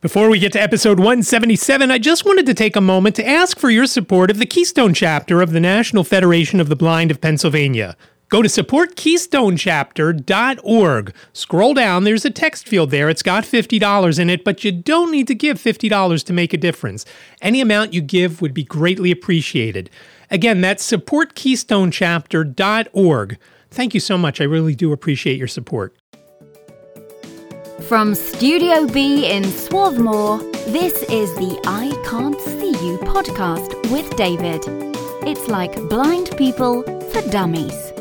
Before 0.00 0.30
we 0.30 0.38
get 0.38 0.52
to 0.52 0.62
episode 0.62 1.00
177, 1.00 1.90
I 1.90 1.98
just 1.98 2.24
wanted 2.24 2.46
to 2.46 2.54
take 2.54 2.76
a 2.76 2.80
moment 2.80 3.16
to 3.16 3.28
ask 3.28 3.58
for 3.58 3.68
your 3.68 3.86
support 3.86 4.30
of 4.30 4.38
the 4.38 4.46
Keystone 4.46 4.94
chapter 4.94 5.42
of 5.42 5.50
the 5.50 5.58
National 5.58 6.04
Federation 6.04 6.60
of 6.60 6.68
the 6.68 6.76
Blind 6.76 7.10
of 7.10 7.20
Pennsylvania. 7.20 7.96
Go 8.28 8.40
to 8.40 8.48
supportkeystonechapter.org. 8.48 11.14
Scroll 11.32 11.74
down, 11.74 12.04
there's 12.04 12.24
a 12.24 12.30
text 12.30 12.68
field 12.68 12.92
there. 12.92 13.08
It's 13.08 13.24
got 13.24 13.42
$50 13.42 14.18
in 14.20 14.30
it, 14.30 14.44
but 14.44 14.62
you 14.62 14.70
don't 14.70 15.10
need 15.10 15.26
to 15.26 15.34
give 15.34 15.58
$50 15.58 16.24
to 16.24 16.32
make 16.32 16.52
a 16.52 16.58
difference. 16.58 17.04
Any 17.42 17.60
amount 17.60 17.92
you 17.92 18.00
give 18.00 18.40
would 18.40 18.54
be 18.54 18.62
greatly 18.62 19.10
appreciated. 19.10 19.90
Again, 20.30 20.60
that's 20.60 20.88
supportkeystonechapter.org. 20.88 23.38
Thank 23.72 23.94
you 23.94 24.00
so 24.00 24.16
much. 24.16 24.40
I 24.40 24.44
really 24.44 24.76
do 24.76 24.92
appreciate 24.92 25.38
your 25.38 25.48
support. 25.48 25.96
From 27.88 28.14
Studio 28.14 28.86
B 28.86 29.30
in 29.30 29.42
Swarthmore, 29.44 30.40
this 30.66 31.04
is 31.04 31.34
the 31.36 31.58
I 31.66 31.88
Can't 32.06 32.38
See 32.38 32.72
You 32.86 32.98
podcast 32.98 33.90
with 33.90 34.14
David. 34.14 34.60
It's 35.26 35.48
like 35.48 35.74
blind 35.88 36.36
people 36.36 36.82
for 36.82 37.22
dummies. 37.30 37.94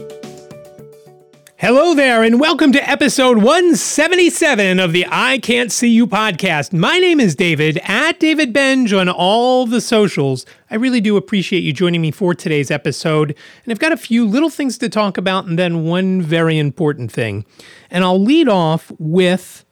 Hello 1.55 1.93
there, 1.93 2.21
and 2.21 2.37
welcome 2.37 2.73
to 2.73 2.89
episode 2.89 3.37
177 3.37 4.77
of 4.77 4.91
the 4.91 5.05
I 5.09 5.37
Can't 5.37 5.71
See 5.71 5.89
You 5.89 6.05
podcast. 6.05 6.73
My 6.73 6.99
name 6.99 7.21
is 7.21 7.33
David, 7.33 7.79
at 7.85 8.19
David 8.19 8.51
Benj 8.51 8.91
on 8.91 9.07
all 9.07 9.65
the 9.65 9.79
socials. 9.79 10.45
I 10.69 10.75
really 10.75 10.99
do 10.99 11.15
appreciate 11.15 11.63
you 11.63 11.71
joining 11.71 12.01
me 12.01 12.11
for 12.11 12.35
today's 12.35 12.69
episode. 12.69 13.33
And 13.63 13.71
I've 13.71 13.79
got 13.79 13.93
a 13.93 13.97
few 13.97 14.27
little 14.27 14.49
things 14.49 14.77
to 14.79 14.89
talk 14.89 15.17
about, 15.17 15.45
and 15.45 15.57
then 15.57 15.85
one 15.85 16.21
very 16.21 16.57
important 16.59 17.09
thing. 17.09 17.45
And 17.89 18.03
I'll 18.03 18.21
lead 18.21 18.49
off 18.49 18.91
with 18.99 19.63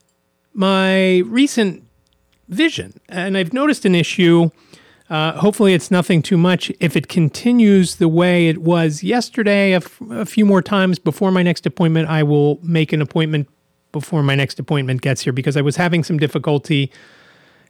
my 0.55 1.17
recent 1.19 1.83
vision, 2.47 2.99
and 3.09 3.37
I've 3.37 3.53
noticed 3.53 3.85
an 3.85 3.93
issue. 3.93 4.49
Uh, 5.09 5.33
hopefully, 5.33 5.73
it's 5.73 5.91
nothing 5.91 6.21
too 6.21 6.37
much. 6.37 6.71
If 6.79 6.95
it 6.95 7.07
continues 7.07 7.97
the 7.97 8.07
way 8.07 8.47
it 8.47 8.59
was 8.59 9.03
yesterday, 9.03 9.73
a, 9.73 9.77
f- 9.77 10.01
a 10.09 10.25
few 10.25 10.45
more 10.45 10.61
times 10.61 10.97
before 10.97 11.29
my 11.29 11.43
next 11.43 11.65
appointment, 11.65 12.09
I 12.09 12.23
will 12.23 12.59
make 12.63 12.91
an 12.93 13.01
appointment 13.01 13.47
before 13.91 14.23
my 14.23 14.33
next 14.35 14.59
appointment 14.59 15.01
gets 15.01 15.21
here 15.21 15.33
because 15.33 15.55
I 15.55 15.61
was 15.61 15.75
having 15.75 16.03
some 16.03 16.17
difficulty, 16.17 16.91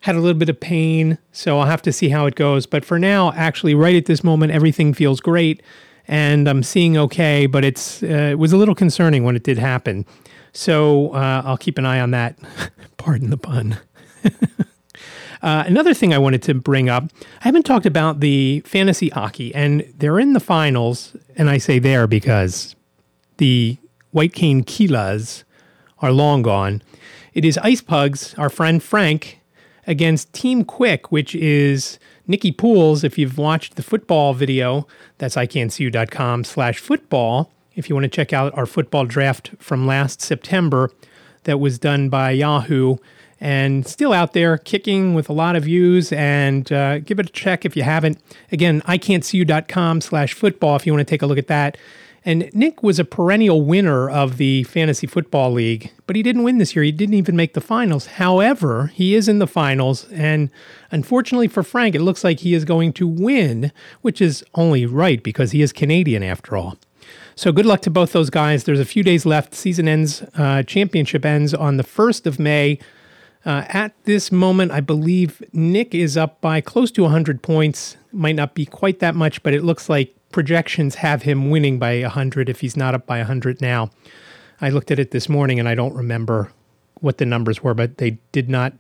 had 0.02 0.16
a 0.16 0.20
little 0.20 0.38
bit 0.38 0.48
of 0.50 0.60
pain, 0.60 1.18
so 1.32 1.60
I'll 1.60 1.66
have 1.66 1.82
to 1.82 1.92
see 1.92 2.10
how 2.10 2.26
it 2.26 2.36
goes. 2.36 2.66
But 2.66 2.86
for 2.86 3.00
now, 3.00 3.34
actually, 3.34 3.76
right 3.76 3.96
at 3.96 4.06
this 4.06 4.24
moment, 4.24 4.52
everything 4.52 4.94
feels 4.94 5.20
great 5.20 5.62
and 6.08 6.48
I'm 6.48 6.64
seeing 6.64 6.98
okay, 6.98 7.46
but 7.46 7.66
it's 7.66 8.04
uh, 8.04 8.30
it 8.32 8.40
was 8.40 8.54
a 8.54 8.58
little 8.58 8.76
concerning 8.76 9.24
when 9.24 9.36
it 9.36 9.44
did 9.44 9.58
happen. 9.58 10.06
So 10.56 11.10
uh, 11.14 11.42
I'll 11.44 11.58
keep 11.58 11.78
an 11.78 11.86
eye 11.86 12.00
on 12.00 12.12
that. 12.12 12.38
Pardon 12.98 13.30
the 13.30 13.38
pun. 13.38 13.78
uh, 15.44 15.64
another 15.68 15.94
thing 15.94 16.14
I 16.14 16.18
wanted 16.18 16.42
to 16.44 16.54
bring 16.54 16.88
up 16.90 17.12
I 17.42 17.44
haven't 17.44 17.64
talked 17.64 17.86
about 17.86 18.22
the 18.22 18.62
fantasy 18.62 19.10
hockey, 19.10 19.54
and 19.54 19.86
they're 19.98 20.20
in 20.20 20.32
the 20.32 20.40
finals. 20.40 21.16
And 21.36 21.50
I 21.50 21.58
say 21.58 21.78
there 21.78 22.08
because 22.08 22.76
the 23.38 23.78
White 24.12 24.34
Cane 24.34 24.64
Kilas 24.64 25.44
are 26.00 26.14
long 26.14 26.42
gone. 26.42 26.82
It 27.34 27.44
is 27.44 27.58
Ice 27.58 27.82
Pugs, 27.82 28.34
our 28.36 28.50
friend 28.50 28.82
Frank, 28.82 29.42
against 29.86 30.32
Team 30.32 30.64
Quick, 30.64 31.12
which 31.12 31.36
is 31.36 32.00
Nikki 32.28 32.54
Pools. 32.54 33.04
If 33.04 33.18
you've 33.18 33.38
watched 33.38 33.76
the 33.76 33.84
football 33.84 34.34
video, 34.34 34.88
that's 35.18 35.36
ican'tseeyou.com 35.36 36.46
slash 36.46 36.80
football 36.80 37.52
if 37.76 37.90
you 37.90 37.96
want 37.96 38.04
to 38.04 38.10
check 38.10 38.34
out 38.34 38.58
our 38.58 38.66
football 38.66 39.06
draft 39.06 39.52
from 39.60 39.86
last 39.86 40.22
September 40.22 40.92
that 41.46 41.60
was 41.60 41.80
done 41.80 42.10
by 42.10 42.32
Yahoo. 42.32 42.98
And 43.40 43.86
still 43.86 44.14
out 44.14 44.34
there 44.34 44.58
kicking 44.58 45.14
with 45.14 45.30
a 45.30 45.34
lot 45.34 45.56
of 45.56 45.64
views. 45.64 46.12
And 46.12 46.72
uh, 46.72 47.00
give 47.00 47.20
it 47.20 47.30
a 47.30 47.32
check 47.32 47.66
if 47.66 47.76
you 47.76 47.84
haven't. 47.84 48.20
Again 48.52 48.82
ican'tseeyou.com 48.82 50.02
slash 50.02 50.34
football 50.34 50.76
if 50.76 50.86
you 50.86 50.94
want 50.94 51.06
to 51.06 51.12
take 51.12 51.22
a 51.22 51.28
look 51.28 51.38
at 51.38 51.48
that. 51.48 51.78
And 52.28 52.50
nick 52.54 52.82
was 52.82 52.98
a 52.98 53.06
perennial 53.06 53.62
winner 53.62 54.10
of 54.10 54.38
the 54.38 54.64
fantasy 54.64 55.06
football 55.06 55.52
league 55.52 55.92
but 56.08 56.16
he 56.16 56.24
didn't 56.24 56.44
win 56.44 56.58
this 56.60 56.76
year. 56.76 56.84
He 56.84 56.92
didn't 56.92 57.16
even 57.16 57.36
make 57.36 57.54
the 57.54 57.62
finals. 57.62 58.06
However 58.06 58.88
he 58.88 59.14
is 59.16 59.28
in 59.28 59.40
the 59.40 59.48
finals. 59.48 60.06
And 60.12 60.50
unfortunately 60.90 61.48
for 61.48 61.62
frank 61.62 61.94
it 61.94 62.02
looks 62.02 62.24
like 62.24 62.40
he 62.40 62.54
is 62.54 62.66
going 62.66 62.94
to 62.94 63.08
win 63.08 63.72
which 64.02 64.22
is 64.22 64.44
only 64.56 64.86
right 64.86 65.22
because 65.22 65.52
he 65.52 65.62
is 65.62 65.74
canadian 65.74 66.24
after 66.24 66.56
all 66.56 66.78
so 67.36 67.52
good 67.52 67.66
luck 67.66 67.82
to 67.82 67.90
both 67.90 68.14
those 68.14 68.30
guys. 68.30 68.64
There's 68.64 68.80
a 68.80 68.86
few 68.86 69.04
days 69.04 69.26
left. 69.26 69.54
Season 69.54 69.88
ends, 69.88 70.24
uh, 70.36 70.64
championship 70.64 71.26
ends 71.26 71.54
on 71.54 71.78
the 71.78 71.84
1st 71.84 72.26
of 72.26 72.40
May. 72.40 72.80
Uh, 73.46 73.64
at 73.70 73.94
this 74.06 74.32
moment, 74.32 74.72
I 74.72 74.80
believe 74.80 75.44
Nick 75.54 75.94
is 75.94 76.18
up 76.18 76.42
by 76.42 76.62
close 76.62 76.92
to 76.92 77.04
100 77.04 77.44
points. 77.44 77.98
Might 78.12 78.36
not 78.36 78.56
be 78.56 78.66
quite 78.66 79.00
that 79.00 79.16
much, 79.16 79.44
but 79.44 79.54
it 79.54 79.64
looks 79.64 79.90
like 79.90 80.16
projections 80.32 80.96
have 80.96 81.22
him 81.22 81.50
winning 81.50 81.78
by 81.78 82.02
100 82.02 82.50
if 82.50 82.62
he's 82.62 82.76
not 82.76 82.96
up 82.96 83.06
by 83.06 83.20
100 83.20 83.62
now. 83.62 83.92
I 84.62 84.70
looked 84.70 84.90
at 84.90 85.00
it 85.00 85.12
this 85.12 85.30
morning 85.30 85.60
and 85.60 85.70
I 85.70 85.76
don't 85.76 85.94
remember 85.94 86.52
what 87.02 87.18
the 87.18 87.26
numbers 87.26 87.62
were, 87.62 87.74
but 87.74 87.98
they 87.98 88.12
did 88.32 88.50
not 88.50 88.74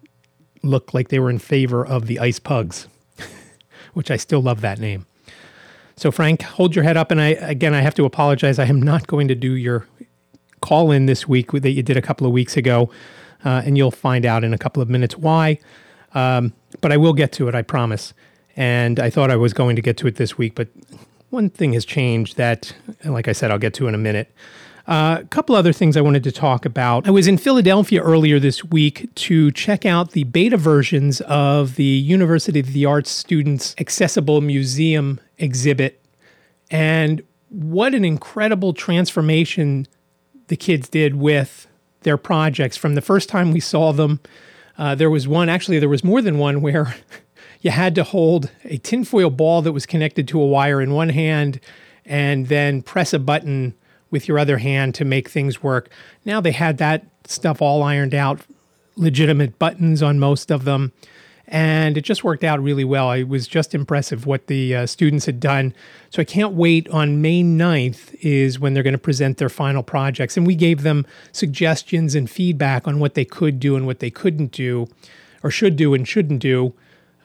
look 0.63 0.93
like 0.93 1.09
they 1.09 1.19
were 1.19 1.29
in 1.29 1.39
favor 1.39 1.85
of 1.85 2.07
the 2.07 2.19
Ice 2.19 2.39
Pugs, 2.39 2.87
which 3.93 4.09
I 4.09 4.17
still 4.17 4.41
love 4.41 4.61
that 4.61 4.79
name. 4.79 5.05
So, 5.97 6.11
Frank, 6.11 6.41
hold 6.41 6.75
your 6.75 6.83
head 6.83 6.97
up. 6.97 7.11
And 7.11 7.21
I, 7.21 7.29
again, 7.29 7.73
I 7.73 7.81
have 7.81 7.95
to 7.95 8.05
apologize. 8.05 8.59
I 8.59 8.65
am 8.65 8.81
not 8.81 9.07
going 9.07 9.27
to 9.29 9.35
do 9.35 9.53
your 9.53 9.87
call 10.61 10.91
in 10.91 11.05
this 11.05 11.27
week 11.27 11.51
that 11.51 11.71
you 11.71 11.83
did 11.83 11.95
a 11.95 12.01
couple 12.01 12.27
of 12.27 12.33
weeks 12.33 12.57
ago. 12.57 12.89
Uh, 13.43 13.61
and 13.63 13.77
you'll 13.77 13.91
find 13.91 14.25
out 14.25 14.43
in 14.43 14.53
a 14.53 14.57
couple 14.57 14.81
of 14.81 14.89
minutes 14.89 15.17
why. 15.17 15.59
Um, 16.13 16.53
but 16.81 16.91
I 16.91 16.97
will 16.97 17.13
get 17.13 17.31
to 17.33 17.47
it, 17.47 17.55
I 17.55 17.61
promise. 17.61 18.13
And 18.55 18.99
I 18.99 19.09
thought 19.09 19.29
I 19.29 19.35
was 19.35 19.53
going 19.53 19.75
to 19.75 19.81
get 19.81 19.97
to 19.97 20.07
it 20.07 20.15
this 20.15 20.37
week, 20.37 20.55
but 20.55 20.69
one 21.29 21.49
thing 21.49 21.73
has 21.73 21.85
changed 21.85 22.37
that, 22.37 22.73
like 23.03 23.27
I 23.27 23.33
said, 23.33 23.51
I'll 23.51 23.59
get 23.59 23.73
to 23.75 23.87
in 23.87 23.93
a 23.93 23.97
minute. 23.97 24.33
Uh, 24.87 25.17
a 25.21 25.25
couple 25.25 25.55
other 25.55 25.73
things 25.73 25.97
I 25.97 26.01
wanted 26.01 26.23
to 26.25 26.31
talk 26.31 26.63
about. 26.63 27.07
I 27.07 27.11
was 27.11 27.27
in 27.27 27.39
Philadelphia 27.39 28.01
earlier 28.01 28.39
this 28.39 28.63
week 28.63 29.09
to 29.15 29.51
check 29.51 29.83
out 29.83 30.11
the 30.11 30.25
beta 30.25 30.57
versions 30.57 31.21
of 31.21 31.75
the 31.75 31.83
University 31.83 32.59
of 32.59 32.71
the 32.71 32.85
Arts 32.85 33.09
Students 33.09 33.73
Accessible 33.79 34.41
Museum 34.41 35.19
exhibit. 35.39 36.05
And 36.69 37.23
what 37.49 37.95
an 37.95 38.05
incredible 38.05 38.73
transformation 38.73 39.87
the 40.47 40.55
kids 40.55 40.87
did 40.87 41.15
with 41.15 41.65
their 42.01 42.17
projects 42.17 42.77
from 42.77 42.93
the 42.93 43.01
first 43.01 43.27
time 43.27 43.51
we 43.51 43.59
saw 43.59 43.91
them. 43.91 44.19
Uh, 44.77 44.93
there 44.93 45.09
was 45.09 45.27
one, 45.27 45.49
actually, 45.49 45.79
there 45.79 45.89
was 45.89 46.03
more 46.03 46.21
than 46.21 46.37
one 46.37 46.61
where 46.61 46.95
you 47.61 47.71
had 47.71 47.95
to 47.95 48.03
hold 48.03 48.51
a 48.63 48.77
tinfoil 48.77 49.31
ball 49.31 49.63
that 49.63 49.71
was 49.71 49.87
connected 49.87 50.27
to 50.27 50.39
a 50.39 50.45
wire 50.45 50.79
in 50.79 50.91
one 50.91 51.09
hand 51.09 51.59
and 52.05 52.49
then 52.49 52.83
press 52.83 53.13
a 53.13 53.19
button 53.19 53.73
with 54.11 54.27
your 54.27 54.39
other 54.39 54.57
hand 54.57 54.95
to 54.95 55.05
make 55.05 55.29
things 55.29 55.61
work. 55.61 55.89
Now 56.23 56.41
they 56.41 56.51
had 56.51 56.77
that 56.77 57.05
stuff 57.25 57.61
all 57.61 57.83
ironed 57.83 58.13
out, 58.13 58.41
legitimate 58.95 59.59
buttons 59.59 60.01
on 60.03 60.19
most 60.19 60.51
of 60.51 60.63
them 60.63 60.93
and 61.47 61.97
it 61.97 62.01
just 62.01 62.23
worked 62.23 62.43
out 62.43 62.61
really 62.61 62.83
well. 62.83 63.11
It 63.11 63.27
was 63.27 63.47
just 63.47 63.75
impressive 63.75 64.25
what 64.25 64.47
the 64.47 64.75
uh, 64.75 64.85
students 64.85 65.25
had 65.25 65.39
done. 65.39 65.73
So 66.09 66.21
I 66.21 66.25
can't 66.25 66.53
wait 66.53 66.89
on 66.89 67.21
May 67.21 67.43
9th 67.43 68.15
is 68.21 68.59
when 68.59 68.73
they're 68.73 68.83
going 68.83 68.93
to 68.93 68.97
present 68.97 69.37
their 69.37 69.49
final 69.49 69.83
projects. 69.83 70.37
And 70.37 70.47
we 70.47 70.55
gave 70.55 70.81
them 70.81 71.05
suggestions 71.31 72.15
and 72.15 72.29
feedback 72.29 72.87
on 72.87 72.99
what 72.99 73.13
they 73.13 73.25
could 73.25 73.59
do 73.59 73.75
and 73.75 73.85
what 73.85 73.99
they 73.99 74.09
couldn't 74.09 74.51
do, 74.51 74.87
or 75.43 75.51
should 75.51 75.75
do 75.75 75.93
and 75.93 76.07
shouldn't 76.07 76.39
do, 76.39 76.73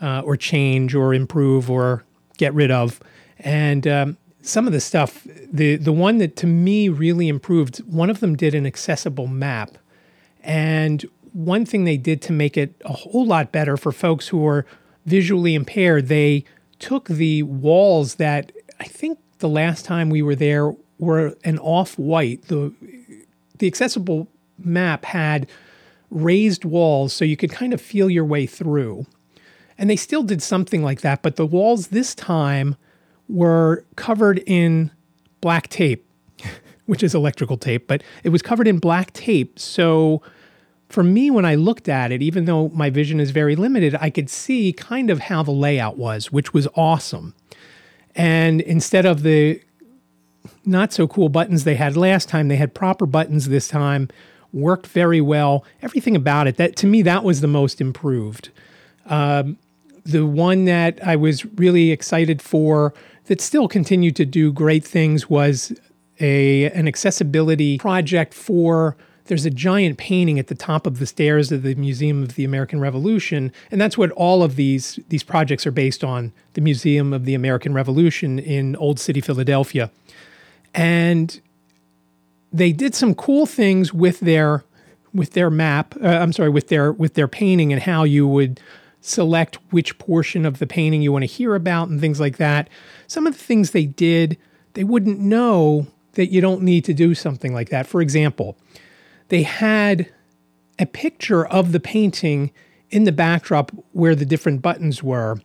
uh, 0.02 0.20
or 0.20 0.36
change 0.36 0.94
or 0.94 1.14
improve 1.14 1.70
or 1.70 2.04
get 2.36 2.52
rid 2.52 2.70
of. 2.70 3.00
And 3.38 3.86
um, 3.86 4.16
some 4.50 4.66
of 4.66 4.72
the 4.72 4.80
stuff, 4.80 5.26
the, 5.50 5.76
the 5.76 5.92
one 5.92 6.18
that 6.18 6.36
to 6.36 6.46
me 6.46 6.88
really 6.88 7.28
improved, 7.28 7.78
one 7.78 8.10
of 8.10 8.20
them 8.20 8.36
did 8.36 8.54
an 8.54 8.66
accessible 8.66 9.26
map. 9.26 9.78
And 10.42 11.04
one 11.32 11.64
thing 11.64 11.84
they 11.84 11.96
did 11.96 12.22
to 12.22 12.32
make 12.32 12.56
it 12.56 12.74
a 12.84 12.92
whole 12.92 13.26
lot 13.26 13.52
better 13.52 13.76
for 13.76 13.92
folks 13.92 14.28
who 14.28 14.46
are 14.46 14.66
visually 15.06 15.54
impaired, 15.54 16.08
they 16.08 16.44
took 16.78 17.08
the 17.08 17.42
walls 17.44 18.16
that 18.16 18.52
I 18.78 18.84
think 18.84 19.18
the 19.38 19.48
last 19.48 19.84
time 19.84 20.10
we 20.10 20.22
were 20.22 20.34
there 20.34 20.74
were 20.98 21.36
an 21.44 21.58
off 21.58 21.98
white. 21.98 22.42
The 22.48 22.72
the 23.58 23.66
accessible 23.66 24.28
map 24.58 25.04
had 25.04 25.46
raised 26.10 26.64
walls 26.64 27.12
so 27.12 27.24
you 27.24 27.36
could 27.36 27.50
kind 27.50 27.72
of 27.72 27.80
feel 27.80 28.10
your 28.10 28.24
way 28.24 28.46
through. 28.46 29.06
And 29.78 29.88
they 29.88 29.96
still 29.96 30.22
did 30.22 30.42
something 30.42 30.82
like 30.82 31.02
that, 31.02 31.22
but 31.22 31.36
the 31.36 31.46
walls 31.46 31.88
this 31.88 32.14
time 32.14 32.76
were 33.30 33.84
covered 33.96 34.42
in 34.46 34.90
black 35.40 35.68
tape, 35.68 36.06
which 36.86 37.02
is 37.02 37.14
electrical 37.14 37.56
tape, 37.56 37.86
but 37.86 38.02
it 38.24 38.30
was 38.30 38.42
covered 38.42 38.68
in 38.68 38.78
black 38.78 39.12
tape. 39.12 39.58
So 39.58 40.22
for 40.88 41.04
me, 41.04 41.30
when 41.30 41.44
I 41.44 41.54
looked 41.54 41.88
at 41.88 42.10
it, 42.10 42.20
even 42.20 42.44
though 42.44 42.68
my 42.70 42.90
vision 42.90 43.20
is 43.20 43.30
very 43.30 43.54
limited, 43.54 43.96
I 44.00 44.10
could 44.10 44.28
see 44.28 44.72
kind 44.72 45.08
of 45.08 45.20
how 45.20 45.42
the 45.42 45.52
layout 45.52 45.96
was, 45.96 46.32
which 46.32 46.52
was 46.52 46.66
awesome. 46.74 47.34
And 48.16 48.60
instead 48.60 49.06
of 49.06 49.22
the 49.22 49.62
not 50.64 50.92
so 50.92 51.06
cool 51.06 51.28
buttons 51.28 51.64
they 51.64 51.76
had 51.76 51.96
last 51.96 52.28
time, 52.28 52.48
they 52.48 52.56
had 52.56 52.74
proper 52.74 53.06
buttons 53.06 53.48
this 53.48 53.68
time 53.68 54.08
worked 54.52 54.86
very 54.88 55.20
well. 55.20 55.64
Everything 55.80 56.16
about 56.16 56.48
it, 56.48 56.56
that 56.56 56.74
to 56.76 56.86
me, 56.86 57.02
that 57.02 57.22
was 57.22 57.40
the 57.40 57.46
most 57.46 57.80
improved. 57.80 58.50
Um, 59.06 59.58
the 60.04 60.26
one 60.26 60.64
that 60.64 60.98
I 61.06 61.16
was 61.16 61.44
really 61.44 61.90
excited 61.90 62.42
for 62.42 62.92
that 63.26 63.40
still 63.40 63.68
continued 63.68 64.16
to 64.16 64.24
do 64.24 64.52
great 64.52 64.84
things 64.84 65.28
was 65.28 65.72
a 66.20 66.70
an 66.72 66.86
accessibility 66.86 67.78
project 67.78 68.34
for 68.34 68.96
there's 69.30 69.46
a 69.46 69.50
giant 69.50 69.96
painting 69.96 70.40
at 70.40 70.48
the 70.48 70.56
top 70.56 70.88
of 70.88 70.98
the 70.98 71.06
stairs 71.06 71.52
of 71.52 71.62
the 71.62 71.76
Museum 71.76 72.22
of 72.24 72.34
the 72.34 72.44
American 72.44 72.80
Revolution, 72.80 73.52
and 73.70 73.80
that's 73.80 73.96
what 73.96 74.10
all 74.12 74.42
of 74.42 74.56
these 74.56 74.98
these 75.08 75.22
projects 75.22 75.66
are 75.66 75.70
based 75.70 76.02
on. 76.02 76.32
The 76.54 76.60
Museum 76.60 77.12
of 77.12 77.24
the 77.24 77.34
American 77.34 77.72
Revolution 77.72 78.40
in 78.40 78.74
Old 78.76 78.98
City, 78.98 79.20
Philadelphia, 79.20 79.90
and 80.74 81.40
they 82.52 82.72
did 82.72 82.94
some 82.94 83.14
cool 83.14 83.46
things 83.46 83.94
with 83.94 84.18
their 84.20 84.64
with 85.14 85.32
their 85.32 85.48
map. 85.48 85.94
Uh, 86.02 86.08
I'm 86.08 86.32
sorry, 86.32 86.50
with 86.50 86.66
their 86.68 86.92
with 86.92 87.14
their 87.14 87.28
painting 87.28 87.72
and 87.72 87.82
how 87.82 88.02
you 88.02 88.26
would 88.26 88.60
select 89.00 89.56
which 89.70 89.98
portion 89.98 90.44
of 90.44 90.58
the 90.58 90.66
painting 90.66 91.02
you 91.02 91.12
want 91.12 91.22
to 91.22 91.26
hear 91.26 91.54
about 91.54 91.88
and 91.88 92.00
things 92.00 92.20
like 92.20 92.36
that. 92.36 92.68
Some 93.06 93.26
of 93.26 93.32
the 93.32 93.42
things 93.42 93.70
they 93.70 93.86
did, 93.86 94.36
they 94.74 94.84
wouldn't 94.84 95.18
know 95.18 95.86
that 96.12 96.30
you 96.30 96.40
don't 96.40 96.62
need 96.62 96.84
to 96.84 96.94
do 96.94 97.14
something 97.14 97.54
like 97.54 97.70
that. 97.70 97.86
For 97.86 98.00
example, 98.00 98.58
they 99.28 99.42
had 99.42 100.10
a 100.78 100.86
picture 100.86 101.46
of 101.46 101.72
the 101.72 101.80
painting 101.80 102.50
in 102.90 103.04
the 103.04 103.12
backdrop 103.12 103.70
where 103.92 104.14
the 104.14 104.26
different 104.26 104.62
buttons 104.62 105.02
were, 105.02 105.40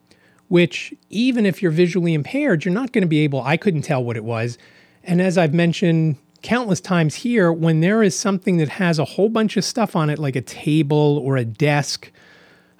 which, 0.47 0.93
even 1.09 1.45
if 1.45 1.61
you're 1.61 1.71
visually 1.71 2.13
impaired, 2.13 2.65
you're 2.65 2.73
not 2.73 2.91
going 2.91 3.03
to 3.03 3.07
be 3.07 3.19
able, 3.19 3.41
I 3.41 3.57
couldn't 3.57 3.83
tell 3.83 4.03
what 4.03 4.17
it 4.17 4.23
was. 4.23 4.57
And 5.03 5.21
as 5.21 5.37
I've 5.37 5.53
mentioned 5.53 6.17
countless 6.41 6.81
times 6.81 7.15
here, 7.15 7.53
when 7.53 7.81
there 7.81 8.03
is 8.03 8.17
something 8.17 8.57
that 8.57 8.69
has 8.69 8.99
a 8.99 9.05
whole 9.05 9.29
bunch 9.29 9.57
of 9.57 9.63
stuff 9.63 9.95
on 9.95 10.09
it, 10.09 10.19
like 10.19 10.35
a 10.35 10.41
table 10.41 11.19
or 11.23 11.37
a 11.37 11.45
desk, 11.45 12.11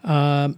uh, 0.04 0.50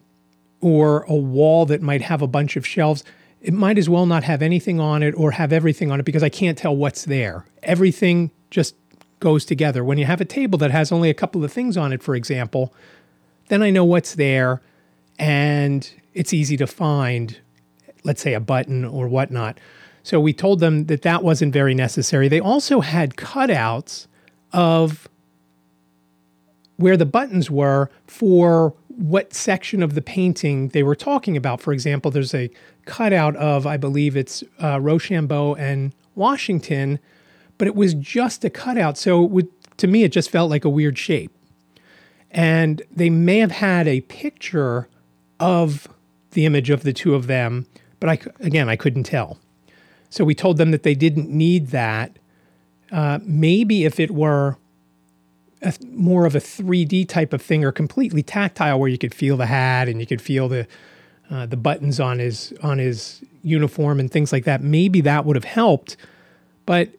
or 0.61 1.03
a 1.03 1.15
wall 1.15 1.65
that 1.65 1.81
might 1.81 2.01
have 2.01 2.21
a 2.21 2.27
bunch 2.27 2.55
of 2.55 2.65
shelves, 2.65 3.03
it 3.41 3.53
might 3.53 3.77
as 3.77 3.87
well 3.87 4.05
not 4.05 4.23
have 4.23 4.41
anything 4.41 4.79
on 4.79 5.03
it 5.03 5.13
or 5.15 5.31
have 5.31 5.53
everything 5.53 5.91
on 5.91 5.99
it 5.99 6.03
because 6.03 6.23
I 6.23 6.29
can't 6.29 6.57
tell 6.57 6.75
what's 6.75 7.05
there. 7.05 7.45
Everything 7.63 8.31
just 8.49 8.75
goes 9.19 9.45
together. 9.45 9.83
When 9.83 9.97
you 9.97 10.05
have 10.05 10.21
a 10.21 10.25
table 10.25 10.57
that 10.59 10.71
has 10.71 10.91
only 10.91 11.09
a 11.09 11.13
couple 11.13 11.43
of 11.43 11.51
things 11.51 11.77
on 11.77 11.93
it, 11.93 12.01
for 12.01 12.15
example, 12.15 12.73
then 13.49 13.61
I 13.61 13.69
know 13.69 13.85
what's 13.85 14.15
there 14.15 14.61
and 15.19 15.89
it's 16.13 16.33
easy 16.33 16.57
to 16.57 16.67
find, 16.67 17.39
let's 18.03 18.21
say 18.21 18.33
a 18.33 18.39
button 18.39 18.83
or 18.85 19.07
whatnot. 19.07 19.59
So 20.03 20.19
we 20.19 20.33
told 20.33 20.59
them 20.59 20.85
that 20.85 21.01
that 21.01 21.23
wasn't 21.23 21.53
very 21.53 21.73
necessary. 21.73 22.27
They 22.27 22.39
also 22.39 22.81
had 22.81 23.15
cutouts 23.15 24.07
of 24.53 25.07
where 26.77 26.95
the 26.95 27.05
buttons 27.05 27.51
were 27.51 27.89
for 28.05 28.73
what 28.97 29.33
section 29.33 29.83
of 29.83 29.93
the 29.93 30.01
painting 30.01 30.69
they 30.69 30.81
were 30.81 30.95
talking 30.95 31.37
about. 31.37 31.61
For 31.61 31.71
example, 31.71 32.09
there's 32.09 32.33
a 32.33 32.49
cutout 32.85 33.35
of, 33.35 33.67
I 33.67 33.77
believe 33.77 34.17
it's 34.17 34.43
uh, 34.61 34.79
Rochambeau 34.79 35.53
and 35.55 35.93
Washington, 36.15 36.99
but 37.59 37.67
it 37.67 37.75
was 37.75 37.93
just 37.93 38.43
a 38.43 38.49
cutout. 38.49 38.97
So 38.97 39.21
would, 39.21 39.47
to 39.77 39.87
me, 39.87 40.03
it 40.03 40.11
just 40.11 40.31
felt 40.31 40.49
like 40.49 40.65
a 40.65 40.69
weird 40.69 40.97
shape. 40.97 41.31
And 42.31 42.81
they 42.91 43.09
may 43.09 43.37
have 43.37 43.51
had 43.51 43.87
a 43.87 44.01
picture 44.01 44.89
of 45.39 45.87
the 46.31 46.45
image 46.45 46.71
of 46.71 46.81
the 46.83 46.93
two 46.93 47.13
of 47.13 47.27
them, 47.27 47.67
but 47.99 48.09
I, 48.09 48.19
again, 48.39 48.67
I 48.67 48.75
couldn't 48.75 49.03
tell. 49.03 49.37
So 50.09 50.23
we 50.23 50.33
told 50.33 50.57
them 50.57 50.71
that 50.71 50.83
they 50.83 50.95
didn't 50.95 51.29
need 51.29 51.67
that. 51.67 52.17
Uh, 52.91 53.19
maybe 53.21 53.85
if 53.85 53.99
it 53.99 54.11
were 54.11 54.57
a, 55.61 55.73
more 55.91 56.25
of 56.25 56.35
a 56.35 56.39
3D 56.39 57.07
type 57.07 57.33
of 57.33 57.41
thing 57.41 57.63
or 57.63 57.71
completely 57.71 58.23
tactile 58.23 58.79
where 58.79 58.89
you 58.89 58.97
could 58.97 59.13
feel 59.13 59.37
the 59.37 59.45
hat 59.47 59.87
and 59.87 59.99
you 59.99 60.05
could 60.05 60.21
feel 60.21 60.47
the 60.47 60.67
uh, 61.29 61.45
the 61.45 61.57
buttons 61.57 61.99
on 61.99 62.19
his 62.19 62.53
on 62.63 62.77
his 62.77 63.21
uniform 63.43 63.99
and 63.99 64.11
things 64.11 64.31
like 64.31 64.45
that. 64.45 64.61
Maybe 64.63 65.01
that 65.01 65.25
would 65.25 65.35
have 65.35 65.43
helped, 65.43 65.97
but 66.65 66.89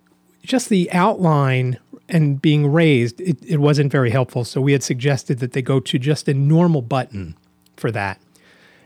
just 0.43 0.69
the 0.69 0.90
outline 0.93 1.78
and 2.08 2.40
being 2.40 2.70
raised, 2.72 3.20
it, 3.20 3.38
it 3.46 3.58
wasn't 3.58 3.93
very 3.93 4.10
helpful. 4.10 4.44
So 4.44 4.60
we 4.60 4.72
had 4.72 4.82
suggested 4.82 5.40
that 5.40 5.52
they 5.52 5.62
go 5.62 5.78
to 5.81 5.99
just 5.99 6.28
a 6.28 6.34
normal 6.34 6.82
button 6.82 7.37
for 7.76 7.90
that. 7.90 8.19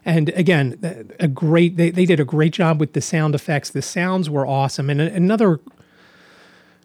And 0.04 0.30
again, 0.30 1.08
a 1.20 1.28
great 1.28 1.76
they, 1.76 1.90
they 1.90 2.04
did 2.04 2.19
a 2.19 2.24
great 2.24 2.52
job 2.52 2.80
with 2.80 2.92
the 2.92 3.00
sound 3.00 3.34
effects. 3.34 3.70
The 3.70 3.82
sounds 3.82 4.28
were 4.28 4.46
awesome. 4.46 4.90
And 4.90 5.00
another 5.00 5.60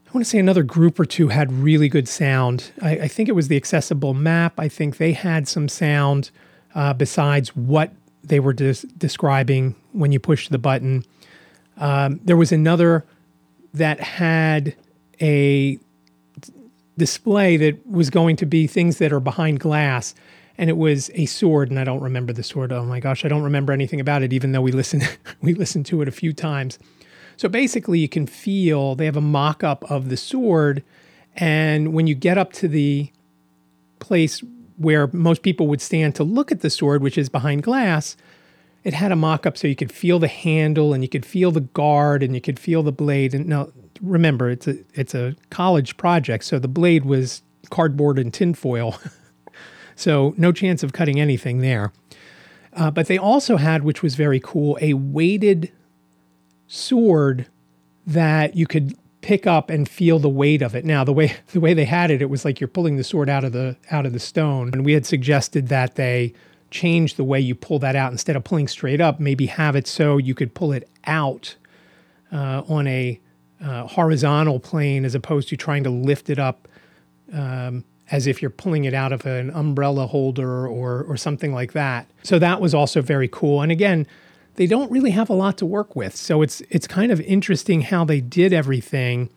I 0.08 0.12
want 0.14 0.24
to 0.26 0.30
say 0.30 0.40
another 0.40 0.64
group 0.64 1.00
or 1.02 1.06
two 1.06 1.28
had 1.28 1.52
really 1.52 1.90
good 1.90 2.08
sound. 2.08 2.72
I, 2.82 2.92
I 2.92 3.08
think 3.10 3.28
it 3.28 3.34
was 3.34 3.50
the 3.50 3.58
accessible 3.58 4.14
map. 4.14 4.58
I 4.58 4.70
think 4.70 4.98
they 4.98 5.12
had 5.12 5.50
some 5.50 5.68
sound 5.68 6.32
uh, 6.74 6.94
besides 6.94 7.54
what 7.56 7.92
they 8.24 8.40
were 8.40 8.54
des- 8.54 8.88
describing 8.98 9.76
when 9.92 10.14
you 10.14 10.20
push 10.20 10.48
the 10.48 10.58
button. 10.58 11.04
Um, 11.76 12.22
there 12.24 12.38
was 12.38 12.54
another 12.54 13.06
that 13.74 14.00
had 14.00 14.76
a 15.22 15.78
display 16.98 17.58
that 17.58 17.86
was 17.86 18.10
going 18.10 18.38
to 18.38 18.46
be 18.46 18.66
things 18.66 19.00
that 19.00 19.12
are 19.12 19.20
behind 19.20 19.60
glass 19.60 20.16
and 20.58 20.70
it 20.70 20.78
was 20.78 21.12
a 21.14 21.28
sword 21.28 21.70
and 21.70 21.80
i 21.80 21.84
don't 21.84 22.02
remember 22.02 22.34
the 22.34 22.42
sword 22.42 22.72
oh 22.72 22.84
my 22.84 23.00
gosh 23.00 23.24
i 23.24 23.28
don't 23.28 23.44
remember 23.44 23.72
anything 23.72 24.00
about 24.00 24.24
it 24.24 24.34
even 24.34 24.52
though 24.52 24.62
we 24.62 24.72
listened 24.72 25.04
we 25.42 25.54
listened 25.54 25.86
to 25.86 26.02
it 26.02 26.08
a 26.08 26.12
few 26.12 26.34
times 26.34 26.80
so 27.38 27.48
basically, 27.48 28.00
you 28.00 28.10
can 28.10 28.26
feel 28.26 28.96
they 28.96 29.06
have 29.06 29.16
a 29.16 29.22
mock 29.22 29.64
up 29.64 29.90
of 29.90 30.10
the 30.10 30.18
sword. 30.18 30.84
And 31.36 31.94
when 31.94 32.08
you 32.08 32.16
get 32.16 32.38
up 32.40 32.52
to 32.54 32.68
the 32.68 33.12
place 34.00 34.44
where 34.78 35.08
most 35.14 35.44
people 35.44 35.68
would 35.68 35.82
stand 35.82 36.16
to 36.16 36.24
look 36.24 36.52
at 36.52 36.62
the 36.62 36.70
sword, 36.72 37.04
which 37.04 37.18
is 37.18 37.30
behind 37.30 37.62
glass, 37.62 38.18
it 38.84 38.94
had 38.96 39.12
a 39.12 39.16
mock 39.16 39.46
up 39.46 39.56
so 39.56 39.68
you 39.68 39.76
could 39.76 39.92
feel 39.92 40.18
the 40.18 40.28
handle 40.28 40.94
and 40.94 41.04
you 41.04 41.10
could 41.10 41.26
feel 41.26 41.52
the 41.52 41.62
guard 41.62 42.24
and 42.24 42.34
you 42.34 42.42
could 42.42 42.60
feel 42.60 42.82
the 42.82 42.92
blade. 42.92 43.36
And 43.36 43.48
now 43.48 43.72
remember, 44.02 44.50
it's 44.50 44.68
a 44.68 44.78
it's 44.96 45.14
a 45.14 45.36
college 45.52 45.96
project, 45.98 46.44
so 46.44 46.58
the 46.58 46.68
blade 46.68 47.06
was 47.06 47.44
cardboard 47.70 48.18
and 48.18 48.34
tinfoil. 48.34 48.98
so 49.96 50.34
no 50.38 50.52
chance 50.52 50.82
of 50.82 50.92
cutting 50.92 51.20
anything 51.20 51.60
there. 51.60 51.94
Uh, 52.74 52.90
but 52.92 53.08
they 53.08 53.18
also 53.18 53.58
had, 53.58 53.84
which 53.84 54.02
was 54.02 54.16
very 54.16 54.40
cool, 54.40 54.78
a 54.82 54.94
weighted 54.94 55.72
sword 56.68 57.48
that 58.06 58.56
you 58.56 58.68
could 58.68 58.98
pick 59.22 59.46
up 59.46 59.70
and 59.70 59.90
feel 59.90 60.20
the 60.20 60.30
weight 60.30 60.62
of 60.62 60.76
it. 60.76 60.86
Now, 60.86 61.04
the 61.04 61.14
way 61.14 61.36
the 61.52 61.60
way 61.60 61.74
they 61.74 61.86
had 61.86 62.12
it, 62.12 62.22
it 62.22 62.30
was 62.30 62.46
like 62.46 62.60
you're 62.60 62.68
pulling 62.68 62.98
the 62.98 63.04
sword 63.04 63.30
out 63.30 63.44
of 63.44 63.52
the 63.52 63.76
out 63.92 64.06
of 64.06 64.14
the 64.14 64.20
stone. 64.20 64.70
And 64.72 64.86
we 64.86 64.94
had 64.94 65.06
suggested 65.06 65.68
that 65.68 65.96
they 65.96 66.34
change 66.70 67.16
the 67.16 67.24
way 67.24 67.40
you 67.40 67.56
pull 67.56 67.80
that 67.80 67.96
out 67.96 68.12
instead 68.12 68.36
of 68.36 68.44
pulling 68.44 68.68
straight 68.68 69.02
up. 69.02 69.20
Maybe 69.20 69.48
have 69.48 69.76
it 69.76 69.88
so 69.88 70.18
you 70.18 70.36
could 70.36 70.54
pull 70.54 70.72
it 70.74 70.90
out 71.06 71.56
uh, 72.32 72.64
on 72.68 72.88
a 72.88 73.20
uh, 73.64 73.88
horizontal 73.88 74.60
plane 74.60 75.06
as 75.06 75.16
opposed 75.16 75.50
to 75.50 75.58
trying 75.58 75.84
to 75.84 75.90
lift 75.90 76.30
it 76.30 76.38
up 76.38 76.68
um, 77.34 77.84
as 78.12 78.28
if 78.28 78.42
you're 78.42 78.52
pulling 78.52 78.86
it 78.86 78.94
out 78.94 79.12
of 79.12 79.26
an 79.26 79.50
umbrella 79.52 80.08
holder 80.08 80.68
or 80.68 81.04
or 81.04 81.18
something 81.18 81.54
like 81.54 81.74
that. 81.74 82.08
So 82.24 82.40
that 82.40 82.62
was 82.62 82.74
also 82.74 83.02
very 83.02 83.28
cool. 83.28 83.62
And 83.62 83.72
again 83.72 84.08
they 84.58 84.68
don't 84.68 84.92
really 84.92 85.12
have 85.12 85.30
a 85.30 85.34
lot 85.34 85.58
to 85.60 85.66
work 85.66 85.96
with. 85.96 86.16
So 86.16 86.42
it's 86.42 86.62
it's 86.70 86.86
kind 86.86 87.12
of 87.12 87.22
interesting 87.22 87.82
how 87.82 88.04
they 88.04 88.20
did 88.20 88.52
everything, 88.52 89.30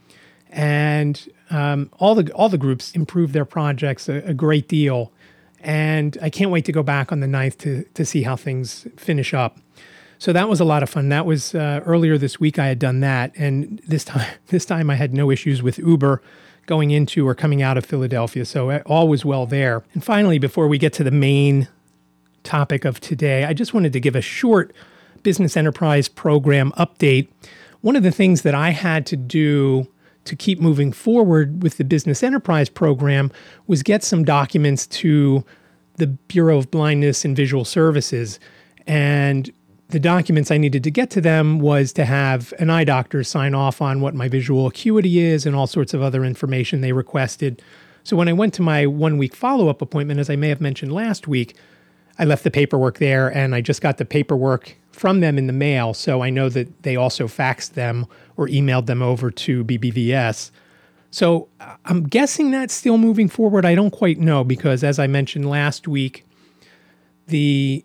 and 0.48 1.28
um, 1.50 1.90
all 1.98 2.14
the 2.14 2.32
all 2.32 2.48
the 2.48 2.58
groups 2.58 2.92
improved 2.92 3.32
their 3.32 3.44
projects 3.44 4.08
a, 4.08 4.16
a, 4.26 4.34
great 4.34 4.66
deal. 4.66 5.12
And 5.60 6.16
I 6.22 6.30
can't 6.30 6.50
wait 6.50 6.64
to 6.64 6.72
go 6.72 6.82
back 6.82 7.12
on 7.12 7.20
the 7.20 7.26
9th 7.26 7.58
to 7.58 7.84
to 7.94 8.04
see 8.04 8.22
how 8.22 8.34
things 8.34 8.86
finish 8.96 9.32
up. 9.34 9.58
So 10.18 10.32
that 10.32 10.48
was 10.48 10.58
a 10.58 10.64
lot 10.64 10.82
of 10.82 10.90
fun. 10.90 11.10
That 11.10 11.26
was 11.26 11.54
uh, 11.54 11.82
earlier 11.84 12.18
this 12.18 12.40
week. 12.40 12.58
I 12.58 12.66
had 12.66 12.78
done 12.78 13.00
that, 13.00 13.32
and 13.36 13.80
this 13.86 14.04
time 14.04 14.26
this 14.46 14.64
time 14.64 14.88
I 14.88 14.94
had 14.94 15.12
no 15.12 15.30
issues 15.30 15.62
with 15.62 15.78
Uber 15.78 16.22
going 16.64 16.92
into 16.92 17.26
or 17.28 17.34
coming 17.34 17.60
out 17.62 17.76
of 17.76 17.84
Philadelphia. 17.84 18.46
So 18.46 18.70
uh, 18.70 18.82
all 18.86 19.06
was 19.06 19.24
well 19.24 19.44
there. 19.44 19.82
And 19.92 20.02
finally, 20.02 20.38
before 20.38 20.66
we 20.66 20.78
get 20.78 20.92
to 20.94 21.04
the 21.04 21.10
main 21.10 21.68
topic 22.42 22.86
of 22.86 23.00
today, 23.00 23.44
I 23.44 23.52
just 23.52 23.74
wanted 23.74 23.92
to 23.92 24.00
give 24.00 24.16
a 24.16 24.22
short 24.22 24.72
Business 25.22 25.56
Enterprise 25.56 26.08
Program 26.08 26.72
update, 26.72 27.28
one 27.80 27.96
of 27.96 28.02
the 28.02 28.10
things 28.10 28.42
that 28.42 28.54
I 28.54 28.70
had 28.70 29.06
to 29.06 29.16
do 29.16 29.86
to 30.24 30.36
keep 30.36 30.60
moving 30.60 30.92
forward 30.92 31.62
with 31.62 31.78
the 31.78 31.84
Business 31.84 32.22
Enterprise 32.22 32.68
Program 32.68 33.32
was 33.66 33.82
get 33.82 34.04
some 34.04 34.24
documents 34.24 34.86
to 34.86 35.44
the 35.96 36.06
Bureau 36.06 36.58
of 36.58 36.70
Blindness 36.70 37.24
and 37.24 37.36
Visual 37.36 37.64
Services. 37.64 38.38
And 38.86 39.50
the 39.88 40.00
documents 40.00 40.50
I 40.50 40.58
needed 40.58 40.84
to 40.84 40.90
get 40.90 41.10
to 41.10 41.20
them 41.20 41.58
was 41.58 41.92
to 41.94 42.04
have 42.04 42.52
an 42.58 42.70
eye 42.70 42.84
doctor 42.84 43.24
sign 43.24 43.54
off 43.54 43.82
on 43.82 44.00
what 44.00 44.14
my 44.14 44.28
visual 44.28 44.66
acuity 44.66 45.20
is 45.20 45.46
and 45.46 45.56
all 45.56 45.66
sorts 45.66 45.94
of 45.94 46.02
other 46.02 46.24
information 46.24 46.80
they 46.80 46.92
requested. 46.92 47.62
So 48.04 48.16
when 48.16 48.28
I 48.28 48.32
went 48.32 48.54
to 48.54 48.62
my 48.62 48.86
one 48.86 49.18
week 49.18 49.34
follow 49.34 49.68
up 49.68 49.82
appointment, 49.82 50.20
as 50.20 50.30
I 50.30 50.36
may 50.36 50.48
have 50.48 50.60
mentioned 50.60 50.92
last 50.92 51.26
week, 51.26 51.56
I 52.18 52.24
left 52.24 52.44
the 52.44 52.50
paperwork 52.50 52.98
there 52.98 53.28
and 53.28 53.54
I 53.54 53.60
just 53.60 53.80
got 53.80 53.98
the 53.98 54.04
paperwork 54.04 54.76
from 54.92 55.20
them 55.20 55.38
in 55.38 55.46
the 55.46 55.52
mail. 55.52 55.94
So 55.94 56.22
I 56.22 56.30
know 56.30 56.48
that 56.50 56.82
they 56.82 56.96
also 56.96 57.26
faxed 57.26 57.72
them 57.72 58.06
or 58.36 58.46
emailed 58.48 58.86
them 58.86 59.02
over 59.02 59.30
to 59.30 59.64
BBVS. 59.64 60.50
So 61.10 61.48
I'm 61.84 62.04
guessing 62.04 62.50
that's 62.50 62.74
still 62.74 62.98
moving 62.98 63.28
forward. 63.28 63.64
I 63.64 63.74
don't 63.74 63.90
quite 63.90 64.18
know 64.18 64.44
because, 64.44 64.84
as 64.84 64.98
I 64.98 65.06
mentioned 65.06 65.48
last 65.48 65.88
week, 65.88 66.24
the 67.26 67.84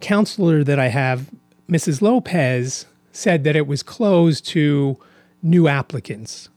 counselor 0.00 0.62
that 0.64 0.78
I 0.78 0.88
have, 0.88 1.30
Mrs. 1.68 2.00
Lopez, 2.00 2.86
said 3.12 3.42
that 3.44 3.56
it 3.56 3.66
was 3.66 3.82
closed 3.82 4.46
to 4.48 4.98
new 5.42 5.66
applicants 5.66 6.48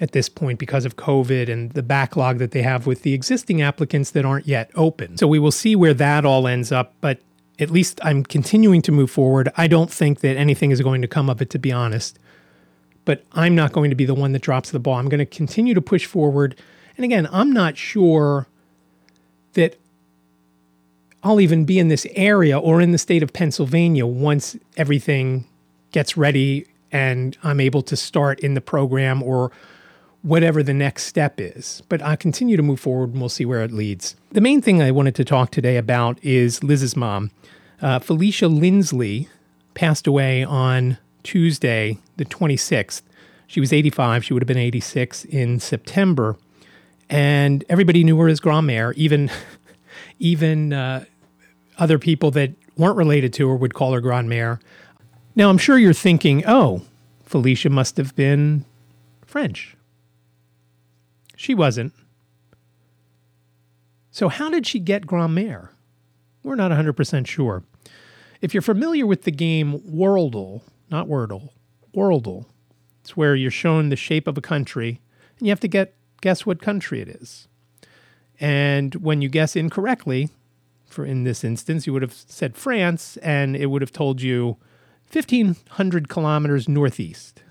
at 0.00 0.12
this 0.12 0.28
point 0.28 0.58
because 0.58 0.84
of 0.84 0.96
COVID 0.96 1.48
and 1.48 1.70
the 1.72 1.82
backlog 1.82 2.38
that 2.38 2.50
they 2.50 2.62
have 2.62 2.86
with 2.86 3.02
the 3.02 3.14
existing 3.14 3.62
applicants 3.62 4.10
that 4.10 4.24
aren't 4.24 4.46
yet 4.46 4.70
open. 4.74 5.16
So 5.16 5.26
we 5.26 5.38
will 5.38 5.52
see 5.52 5.76
where 5.76 5.94
that 5.94 6.24
all 6.24 6.48
ends 6.48 6.72
up, 6.72 6.94
but 7.00 7.20
at 7.58 7.70
least 7.70 8.00
I'm 8.02 8.24
continuing 8.24 8.82
to 8.82 8.92
move 8.92 9.10
forward. 9.10 9.50
I 9.56 9.68
don't 9.68 9.90
think 9.90 10.20
that 10.20 10.36
anything 10.36 10.72
is 10.72 10.80
going 10.80 11.02
to 11.02 11.08
come 11.08 11.30
of 11.30 11.40
it, 11.40 11.50
to 11.50 11.58
be 11.58 11.70
honest. 11.70 12.18
But 13.04 13.24
I'm 13.32 13.54
not 13.54 13.72
going 13.72 13.90
to 13.90 13.96
be 13.96 14.04
the 14.04 14.14
one 14.14 14.32
that 14.32 14.42
drops 14.42 14.70
the 14.70 14.80
ball. 14.80 14.94
I'm 14.94 15.08
going 15.08 15.18
to 15.18 15.26
continue 15.26 15.74
to 15.74 15.82
push 15.82 16.06
forward. 16.06 16.58
And 16.96 17.04
again, 17.04 17.28
I'm 17.30 17.52
not 17.52 17.76
sure 17.76 18.48
that 19.52 19.78
I'll 21.22 21.40
even 21.40 21.64
be 21.64 21.78
in 21.78 21.88
this 21.88 22.06
area 22.14 22.58
or 22.58 22.80
in 22.80 22.92
the 22.92 22.98
state 22.98 23.22
of 23.22 23.32
Pennsylvania 23.32 24.06
once 24.06 24.56
everything 24.76 25.46
gets 25.92 26.16
ready 26.16 26.66
and 26.90 27.36
I'm 27.42 27.60
able 27.60 27.82
to 27.82 27.96
start 27.96 28.40
in 28.40 28.54
the 28.54 28.60
program 28.60 29.22
or 29.22 29.50
whatever 30.24 30.62
the 30.62 30.74
next 30.74 31.04
step 31.04 31.38
is. 31.38 31.82
But 31.90 32.02
I 32.02 32.16
continue 32.16 32.56
to 32.56 32.62
move 32.62 32.80
forward 32.80 33.10
and 33.10 33.20
we'll 33.20 33.28
see 33.28 33.44
where 33.44 33.62
it 33.62 33.70
leads. 33.70 34.16
The 34.32 34.40
main 34.40 34.62
thing 34.62 34.82
I 34.82 34.90
wanted 34.90 35.14
to 35.16 35.24
talk 35.24 35.50
today 35.50 35.76
about 35.76 36.18
is 36.24 36.64
Liz's 36.64 36.96
mom. 36.96 37.30
Uh, 37.82 37.98
Felicia 37.98 38.48
Lindsley 38.48 39.28
passed 39.74 40.06
away 40.06 40.42
on 40.42 40.96
Tuesday, 41.24 41.98
the 42.16 42.24
26th. 42.24 43.02
She 43.46 43.60
was 43.60 43.70
85. 43.70 44.24
She 44.24 44.32
would 44.32 44.42
have 44.42 44.48
been 44.48 44.56
86 44.56 45.26
in 45.26 45.60
September. 45.60 46.36
And 47.10 47.62
everybody 47.68 48.02
knew 48.02 48.18
her 48.18 48.28
as 48.28 48.40
Grand-Mère. 48.40 48.94
Even, 48.94 49.30
even 50.18 50.72
uh, 50.72 51.04
other 51.78 51.98
people 51.98 52.30
that 52.30 52.52
weren't 52.78 52.96
related 52.96 53.34
to 53.34 53.48
her 53.50 53.56
would 53.56 53.74
call 53.74 53.92
her 53.92 54.00
Grand-Mère. 54.00 54.58
Now, 55.36 55.50
I'm 55.50 55.58
sure 55.58 55.76
you're 55.76 55.92
thinking, 55.92 56.44
oh, 56.46 56.80
Felicia 57.24 57.68
must 57.68 57.98
have 57.98 58.16
been 58.16 58.64
French. 59.26 59.76
She 61.44 61.54
wasn't. 61.54 61.92
So, 64.10 64.30
how 64.30 64.48
did 64.48 64.66
she 64.66 64.78
get 64.78 65.06
Grand-Mère? 65.06 65.68
We're 66.42 66.54
not 66.54 66.70
100% 66.70 67.26
sure. 67.26 67.64
If 68.40 68.54
you're 68.54 68.62
familiar 68.62 69.06
with 69.06 69.24
the 69.24 69.30
game 69.30 69.78
Worldle, 69.80 70.62
not 70.90 71.06
Wordle, 71.06 71.50
Worldle, 71.94 72.46
it's 73.02 73.14
where 73.14 73.36
you're 73.36 73.50
shown 73.50 73.90
the 73.90 73.94
shape 73.94 74.26
of 74.26 74.38
a 74.38 74.40
country 74.40 75.02
and 75.38 75.46
you 75.46 75.50
have 75.50 75.60
to 75.60 75.68
get 75.68 75.94
guess 76.22 76.46
what 76.46 76.62
country 76.62 77.02
it 77.02 77.08
is. 77.08 77.46
And 78.40 78.94
when 78.94 79.20
you 79.20 79.28
guess 79.28 79.54
incorrectly, 79.54 80.30
for 80.86 81.04
in 81.04 81.24
this 81.24 81.44
instance, 81.44 81.86
you 81.86 81.92
would 81.92 82.00
have 82.00 82.14
said 82.14 82.56
France 82.56 83.18
and 83.18 83.54
it 83.54 83.66
would 83.66 83.82
have 83.82 83.92
told 83.92 84.22
you 84.22 84.56
1500 85.12 86.08
kilometers 86.08 86.70
northeast. 86.70 87.42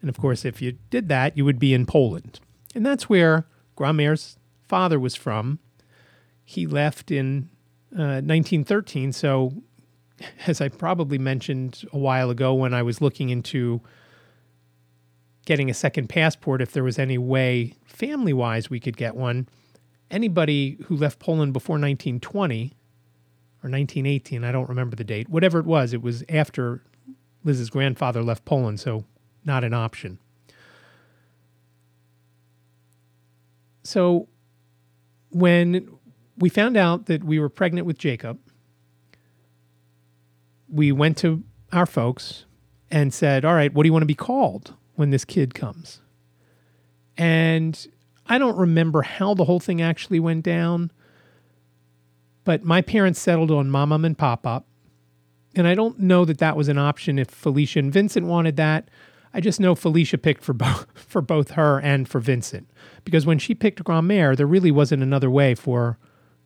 And 0.00 0.08
of 0.08 0.18
course, 0.20 0.44
if 0.44 0.62
you 0.62 0.78
did 0.88 1.08
that, 1.08 1.36
you 1.36 1.44
would 1.44 1.58
be 1.58 1.74
in 1.74 1.84
Poland. 1.84 2.38
And 2.76 2.84
that's 2.84 3.08
where 3.08 3.46
Grand-Mère's 3.74 4.36
father 4.62 5.00
was 5.00 5.16
from. 5.16 5.60
He 6.44 6.66
left 6.66 7.10
in 7.10 7.48
uh, 7.90 8.20
1913. 8.20 9.12
So, 9.12 9.62
as 10.46 10.60
I 10.60 10.68
probably 10.68 11.16
mentioned 11.16 11.84
a 11.90 11.98
while 11.98 12.28
ago 12.28 12.52
when 12.52 12.74
I 12.74 12.82
was 12.82 13.00
looking 13.00 13.30
into 13.30 13.80
getting 15.46 15.70
a 15.70 15.74
second 15.74 16.08
passport, 16.08 16.60
if 16.60 16.72
there 16.72 16.84
was 16.84 16.98
any 16.98 17.16
way 17.16 17.72
family 17.86 18.34
wise 18.34 18.68
we 18.68 18.78
could 18.78 18.98
get 18.98 19.16
one, 19.16 19.48
anybody 20.10 20.76
who 20.84 20.96
left 20.96 21.18
Poland 21.18 21.54
before 21.54 21.76
1920 21.76 22.74
or 23.62 23.70
1918, 23.70 24.44
I 24.44 24.52
don't 24.52 24.68
remember 24.68 24.96
the 24.96 25.04
date, 25.04 25.30
whatever 25.30 25.58
it 25.58 25.66
was, 25.66 25.94
it 25.94 26.02
was 26.02 26.22
after 26.28 26.82
Liz's 27.42 27.70
grandfather 27.70 28.22
left 28.22 28.44
Poland, 28.44 28.80
so 28.80 29.04
not 29.46 29.64
an 29.64 29.72
option. 29.72 30.18
So 33.86 34.28
when 35.30 35.88
we 36.36 36.48
found 36.48 36.76
out 36.76 37.06
that 37.06 37.22
we 37.22 37.38
were 37.38 37.48
pregnant 37.48 37.86
with 37.86 37.98
Jacob, 37.98 38.38
we 40.68 40.90
went 40.92 41.16
to 41.18 41.44
our 41.72 41.86
folks 41.86 42.44
and 42.90 43.14
said, 43.14 43.44
All 43.44 43.54
right, 43.54 43.72
what 43.72 43.84
do 43.84 43.88
you 43.88 43.92
want 43.92 44.02
to 44.02 44.06
be 44.06 44.14
called 44.14 44.74
when 44.96 45.10
this 45.10 45.24
kid 45.24 45.54
comes? 45.54 46.00
And 47.16 47.86
I 48.26 48.38
don't 48.38 48.56
remember 48.56 49.02
how 49.02 49.34
the 49.34 49.44
whole 49.44 49.60
thing 49.60 49.80
actually 49.80 50.20
went 50.20 50.44
down, 50.44 50.90
but 52.44 52.64
my 52.64 52.82
parents 52.82 53.20
settled 53.20 53.50
on 53.50 53.70
Mama 53.70 53.94
and 54.04 54.18
Papa. 54.18 54.64
And 55.54 55.66
I 55.66 55.74
don't 55.74 56.00
know 56.00 56.24
that 56.26 56.38
that 56.38 56.56
was 56.56 56.68
an 56.68 56.76
option 56.76 57.18
if 57.18 57.28
Felicia 57.28 57.78
and 57.78 57.92
Vincent 57.92 58.26
wanted 58.26 58.56
that. 58.56 58.90
I 59.36 59.40
just 59.40 59.60
know 59.60 59.74
Felicia 59.74 60.16
picked 60.16 60.42
for 60.42 60.54
both 60.54 60.86
for 60.94 61.20
both 61.20 61.50
her 61.52 61.78
and 61.78 62.08
for 62.08 62.20
Vincent 62.20 62.68
because 63.04 63.26
when 63.26 63.38
she 63.38 63.54
picked 63.54 63.84
Grand-Mère, 63.84 64.34
there 64.34 64.46
really 64.46 64.70
wasn't 64.70 65.02
another 65.02 65.30
way 65.30 65.54
for 65.54 65.98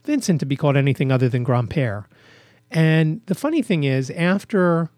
Vincent 0.05 0.41
to 0.41 0.47
be 0.47 0.57
called 0.57 0.77
anything 0.77 1.13
other 1.13 1.29
than 1.29 1.45
Grand-Père. 1.45 2.07
And 2.69 3.21
the 3.27 3.37
funny 3.37 3.63
thing 3.63 3.85
is, 3.85 4.11
after 4.11 4.91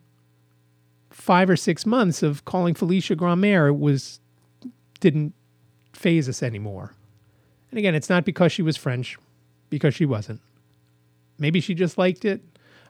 five 1.11 1.51
or 1.51 1.57
six 1.57 1.85
months 1.85 2.23
of 2.23 2.47
calling 2.47 2.75
Felicia 2.75 3.15
Grand-Mère, 3.15 3.69
it 3.69 3.79
was 3.79 4.21
didn't 5.01 5.35
phase 5.93 6.31
us 6.31 6.43
anymore. 6.43 6.95
And 7.71 7.79
again, 7.79 7.95
it's 7.95 8.09
not 8.09 8.25
because 8.25 8.53
she 8.53 8.63
was 8.63 8.79
French, 8.79 9.19
because 9.69 9.95
she 9.95 10.07
wasn't. 10.07 10.41
Maybe 11.39 11.61
she 11.61 11.75
just 11.75 11.99
liked 11.99 12.25
it. 12.25 12.41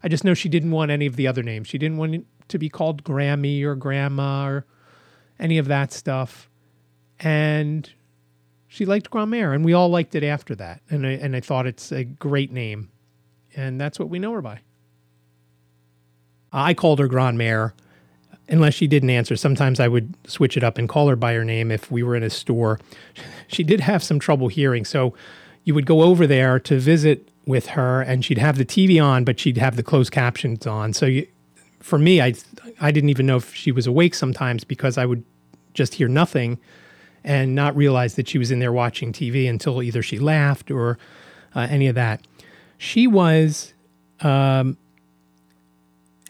I 0.05 0.09
just 0.09 0.23
know 0.23 0.35
she 0.35 0.49
didn't 0.49 0.71
want 0.71 0.93
any 0.93 1.07
of 1.07 1.17
the 1.17 1.27
other 1.27 1.43
names. 1.43 1.67
She 1.67 1.79
didn't 1.79 1.97
want 1.97 2.25
to 2.47 2.59
be 2.59 2.69
called 2.69 3.03
Grammy 3.03 3.65
or 3.65 3.75
Grandma 3.75 4.47
or 4.47 4.67
any 5.43 5.59
of 5.59 5.67
that 5.67 5.93
stuff. 5.93 6.49
And 7.21 7.91
she 8.69 8.87
liked 8.87 9.11
Grand-Mère, 9.11 9.55
and 9.55 9.65
we 9.65 9.75
all 9.75 9.91
liked 9.91 10.15
it 10.15 10.25
after 10.25 10.55
that. 10.55 10.81
And 10.89 11.07
I, 11.07 11.11
and 11.11 11.37
I 11.37 11.41
thought 11.41 11.67
it's 11.67 11.93
a 11.93 12.05
great 12.05 12.51
name. 12.51 12.91
And 13.55 13.79
that's 13.79 13.99
what 13.99 14.09
we 14.09 14.19
know 14.19 14.33
her 14.33 14.41
by. 14.41 14.61
I 16.53 16.73
called 16.73 16.99
her 17.01 17.09
Grand-Mère 17.09 17.73
unless 18.49 18.75
she 18.75 18.87
didn't 18.87 19.11
answer. 19.11 19.37
Sometimes 19.37 19.81
I 19.81 19.89
would 19.89 20.15
switch 20.27 20.57
it 20.57 20.65
up 20.65 20.79
and 20.79 20.89
call 20.89 21.09
her 21.09 21.17
by 21.17 21.35
her 21.35 21.45
name 21.45 21.71
if 21.71 21.91
we 21.91 22.03
were 22.03 22.17
in 22.17 22.23
a 22.23 22.31
store. 22.31 22.81
She 23.49 23.65
did 23.65 23.81
have 23.81 24.03
some 24.03 24.19
trouble 24.19 24.49
hearing. 24.49 24.87
So 24.87 25.13
you 25.65 25.75
would 25.75 25.85
go 25.85 26.01
over 26.01 26.27
there 26.27 26.59
to 26.61 26.79
visit 26.79 27.29
with 27.45 27.67
her 27.67 28.01
and 28.01 28.25
she'd 28.25 28.39
have 28.39 28.57
the 28.57 28.65
TV 28.65 29.03
on, 29.03 29.25
but 29.25 29.39
she'd 29.39 29.59
have 29.59 29.77
the 29.77 29.83
closed 29.83 30.11
captions 30.11 30.67
on. 30.67 30.95
So 30.95 31.05
you, 31.05 31.27
for 31.81 31.99
me, 31.99 32.23
I, 32.23 32.33
I 32.81 32.91
didn't 32.93 33.11
even 33.11 33.27
know 33.27 33.37
if 33.37 33.55
she 33.55 33.71
was 33.71 33.87
awake 33.87 34.15
sometimes 34.15 34.65
because 34.65 34.97
I 34.97 35.05
would 35.05 35.23
just 35.75 35.95
hear 35.95 36.09
nothing 36.09 36.59
and 37.25 37.55
not 37.55 37.77
realize 37.77 38.15
that 38.17 38.29
she 38.29 38.39
was 38.39 38.51
in 38.51 38.59
there 38.59 38.73
watching 38.73 39.13
TV 39.13 39.49
until 39.49 39.83
either 39.83 40.03
she 40.03 40.19
laughed 40.19 40.71
or 40.71 40.99
uh, 41.55 41.67
any 41.71 41.87
of 41.87 41.95
that. 41.95 42.27
She 42.79 43.07
was 43.07 43.75
um, 44.21 44.77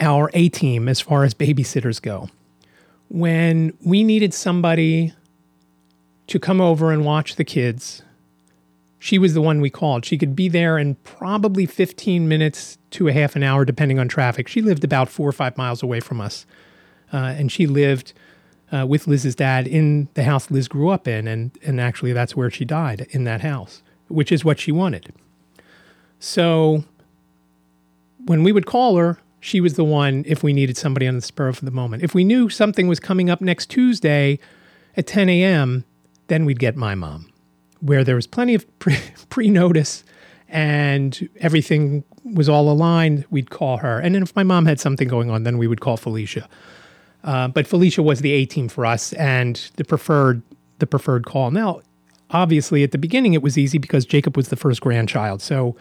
our 0.01 0.31
A 0.35 0.49
team 0.49 0.89
as 0.89 1.01
far 1.01 1.25
as 1.25 1.35
babysitters 1.35 2.01
go. 2.01 2.29
When 3.09 3.77
we 3.85 4.05
needed 4.05 4.35
somebody 4.35 5.15
to 6.27 6.39
come 6.39 6.61
over 6.61 6.93
and 6.93 7.05
watch 7.05 7.37
the 7.37 7.45
kids, 7.45 8.03
she 8.99 9.19
was 9.19 9.35
the 9.35 9.43
one 9.43 9.61
we 9.61 9.69
called. 9.69 10.05
She 10.05 10.17
could 10.17 10.37
be 10.37 10.49
there 10.49 10.79
in 10.79 10.95
probably 10.97 11.67
15 11.67 12.29
minutes 12.29 12.79
to 12.93 13.09
a 13.09 13.13
half 13.13 13.35
an 13.35 13.43
hour, 13.43 13.65
depending 13.65 13.99
on 13.99 14.09
traffic. 14.09 14.47
She 14.47 14.63
lived 14.63 14.85
about 14.85 15.09
four 15.09 15.29
or 15.29 15.33
five 15.33 15.57
miles 15.59 15.83
away 15.83 16.01
from 16.01 16.21
us. 16.21 16.47
Uh, 17.13 17.35
and 17.37 17.51
she 17.51 17.67
lived 17.67 18.13
uh, 18.73 18.87
with 18.87 19.07
Liz's 19.07 19.35
dad 19.35 19.67
in 19.67 20.09
the 20.15 20.25
house 20.25 20.51
Liz 20.51 20.67
grew 20.67 20.89
up 20.89 21.07
in. 21.07 21.29
And, 21.29 21.51
and 21.65 21.81
actually, 21.81 22.13
that's 22.13 22.35
where 22.35 22.51
she 22.51 22.65
died 22.65 23.07
in 23.11 23.25
that 23.25 23.43
house, 23.43 23.83
which 24.09 24.33
is 24.33 24.45
what 24.45 24.59
she 24.59 24.73
wanted. 24.73 25.13
So 26.19 26.85
when 28.25 28.43
we 28.43 28.53
would 28.53 28.67
call 28.67 28.97
her, 28.97 29.19
she 29.41 29.61
was 29.61 29.75
the 29.75 29.85
one 29.85 30.25
if 30.27 30.43
we 30.43 30.53
needed 30.53 30.77
somebody 30.77 31.07
on 31.07 31.17
the 31.17 31.23
spur 31.23 31.49
of 31.49 31.61
the 31.61 31.71
moment. 31.71 32.03
If 32.03 32.15
we 32.15 32.25
knew 32.25 32.49
something 32.49 32.87
was 32.87 33.01
coming 33.01 33.29
up 33.29 33.41
next 33.41 33.67
Tuesday 33.67 34.39
at 34.97 35.07
10 35.07 35.29
a.m., 35.29 35.85
then 36.29 36.45
we'd 36.45 36.61
get 36.61 36.77
my 36.77 36.95
mom, 36.95 37.31
where 37.81 38.05
there 38.05 38.15
was 38.15 38.27
plenty 38.27 38.55
of 38.55 38.67
pre 38.79 39.51
notice 39.51 40.05
and 40.49 41.29
everything 41.41 42.05
was 42.25 42.49
all 42.49 42.71
aligned, 42.71 43.25
we'd 43.31 43.51
call 43.51 43.79
her. 43.79 43.99
And 43.99 44.15
then 44.15 44.23
if 44.23 44.37
my 44.37 44.43
mom 44.43 44.67
had 44.67 44.79
something 44.79 45.09
going 45.09 45.31
on, 45.31 45.43
then 45.43 45.59
we 45.59 45.67
would 45.67 45.81
call 45.81 45.97
Felicia. 45.97 46.49
Uh, 47.25 47.49
but 47.49 47.67
Felicia 47.67 48.03
was 48.03 48.21
the 48.21 48.33
A 48.33 48.47
team 48.47 48.69
for 48.69 48.85
us 48.85 49.13
and 49.15 49.71
the 49.77 49.85
preferred 49.85 50.43
the 50.79 50.87
preferred 50.87 51.25
call. 51.27 51.51
Now, 51.53 51.81
obviously, 52.31 52.83
at 52.83 52.91
the 52.91 52.99
beginning, 52.99 53.35
it 53.35 53.43
was 53.43 53.57
easy 53.57 53.79
because 53.79 54.05
Jacob 54.05 54.37
was 54.37 54.49
the 54.49 54.57
first 54.57 54.81
grandchild, 54.81 55.41
so 55.41 55.77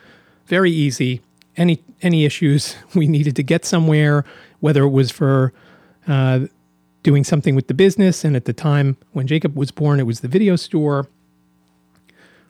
very 0.45 0.71
easy 0.71 1.21
any 1.57 1.83
any 2.01 2.25
issues 2.25 2.75
we 2.95 3.07
needed 3.07 3.35
to 3.35 3.43
get 3.43 3.65
somewhere, 3.65 4.25
whether 4.59 4.83
it 4.83 4.89
was 4.89 5.11
for 5.11 5.53
uh, 6.07 6.41
doing 7.03 7.23
something 7.23 7.55
with 7.55 7.67
the 7.67 7.73
business. 7.73 8.23
And 8.23 8.35
at 8.35 8.45
the 8.45 8.53
time 8.53 8.97
when 9.13 9.27
Jacob 9.27 9.55
was 9.55 9.71
born, 9.71 9.99
it 9.99 10.03
was 10.03 10.21
the 10.21 10.27
video 10.27 10.55
store. 10.55 11.07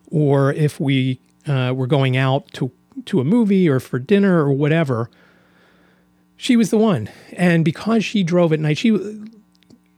Or 0.09 0.51
if 0.53 0.79
we 0.79 1.19
uh, 1.47 1.73
were 1.75 1.87
going 1.87 2.17
out 2.17 2.51
to, 2.53 2.69
to 3.05 3.21
a 3.21 3.23
movie 3.23 3.69
or 3.69 3.79
for 3.79 3.97
dinner 3.97 4.39
or 4.39 4.51
whatever, 4.51 5.09
she 6.41 6.57
was 6.57 6.71
the 6.71 6.77
one. 6.77 7.07
And 7.33 7.63
because 7.63 8.03
she 8.03 8.23
drove 8.23 8.51
at 8.51 8.59
night, 8.59 8.79
she, 8.79 8.97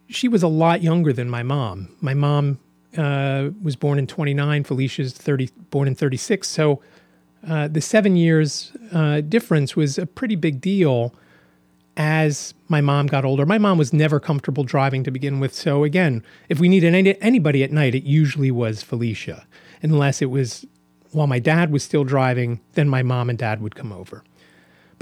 she 0.10 0.28
was 0.28 0.44
a 0.44 0.50
lot 0.50 0.84
younger 0.84 1.14
than 1.14 1.30
my 1.30 1.42
mom. 1.42 1.96
My 2.02 2.14
mom 2.14 2.60
uh, 2.98 3.52
was 3.62 3.78
born 3.78 3.98
in 3.98 4.08
29, 4.08 4.66
Felicia's 4.66 5.14
30, 5.14 5.52
born 5.70 5.88
in 5.88 5.96
36. 5.96 6.46
So 6.46 6.82
uh, 7.48 7.70
the 7.70 7.80
seven 7.80 8.18
years 8.18 8.74
uh, 8.92 9.22
difference 9.22 9.78
was 9.78 9.98
a 9.98 10.06
pretty 10.06 10.36
big 10.36 10.60
deal 10.60 11.16
as 11.96 12.54
my 12.68 12.82
mom 12.82 13.08
got 13.08 13.24
older. 13.24 13.46
My 13.46 13.58
mom 13.58 13.78
was 13.78 13.94
never 13.94 14.20
comfortable 14.20 14.66
driving 14.66 15.06
to 15.06 15.12
begin 15.12 15.40
with. 15.40 15.54
So, 15.54 15.86
again, 15.86 16.24
if 16.50 16.60
we 16.60 16.68
needed 16.68 16.94
any, 16.94 17.22
anybody 17.22 17.64
at 17.64 17.72
night, 17.72 17.96
it 17.96 18.04
usually 18.04 18.52
was 18.52 18.84
Felicia, 18.84 19.48
unless 19.82 20.22
it 20.22 20.30
was 20.30 20.66
while 21.12 21.28
my 21.28 21.40
dad 21.40 21.72
was 21.72 21.84
still 21.84 22.04
driving, 22.04 22.60
then 22.74 22.90
my 22.90 23.02
mom 23.02 23.30
and 23.30 23.40
dad 23.40 23.62
would 23.62 23.76
come 23.76 23.94
over. 23.94 24.24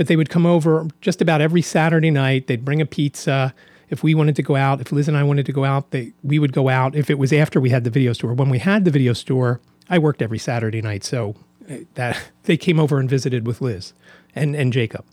But 0.02 0.08
they 0.08 0.16
would 0.16 0.32
come 0.32 0.48
over 0.48 0.88
just 1.00 1.22
about 1.22 1.42
every 1.42 1.62
Saturday 1.62 2.10
night. 2.10 2.48
They'd 2.48 2.66
bring 2.66 2.82
a 2.82 2.88
pizza. 2.88 3.54
If 3.92 4.02
we 4.02 4.16
wanted 4.16 4.36
to 4.38 4.42
go 4.42 4.56
out, 4.56 4.82
if 4.82 4.92
Liz 4.92 5.08
and 5.08 5.16
I 5.16 5.22
wanted 5.22 5.46
to 5.46 5.52
go 5.52 5.64
out, 5.64 5.92
they, 5.92 6.14
we 6.24 6.40
would 6.40 6.54
go 6.54 6.70
out. 6.70 6.96
If 6.96 7.12
it 7.12 7.20
was 7.20 7.32
after 7.32 7.62
we 7.62 7.70
had 7.70 7.84
the 7.84 7.92
video 7.92 8.14
store, 8.14 8.34
when 8.34 8.50
we 8.50 8.58
had 8.58 8.84
the 8.84 8.90
video 8.90 9.14
store, 9.14 9.62
I 9.90 10.00
worked 10.00 10.22
every 10.22 10.40
Saturday 10.40 10.82
night. 10.82 11.04
So 11.04 11.36
uh, 11.70 11.76
that 11.96 12.18
they 12.44 12.58
came 12.58 12.80
over 12.80 13.00
and 13.00 13.08
visited 13.08 13.46
with 13.46 13.62
Liz 13.62 13.94
and, 14.34 14.56
and 14.56 14.74
Jacob 14.74 15.06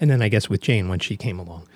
and 0.00 0.10
then 0.10 0.22
I 0.22 0.28
guess 0.28 0.48
with 0.48 0.60
Jane 0.60 0.88
when 0.88 0.98
she 0.98 1.16
came 1.16 1.38
along. 1.38 1.66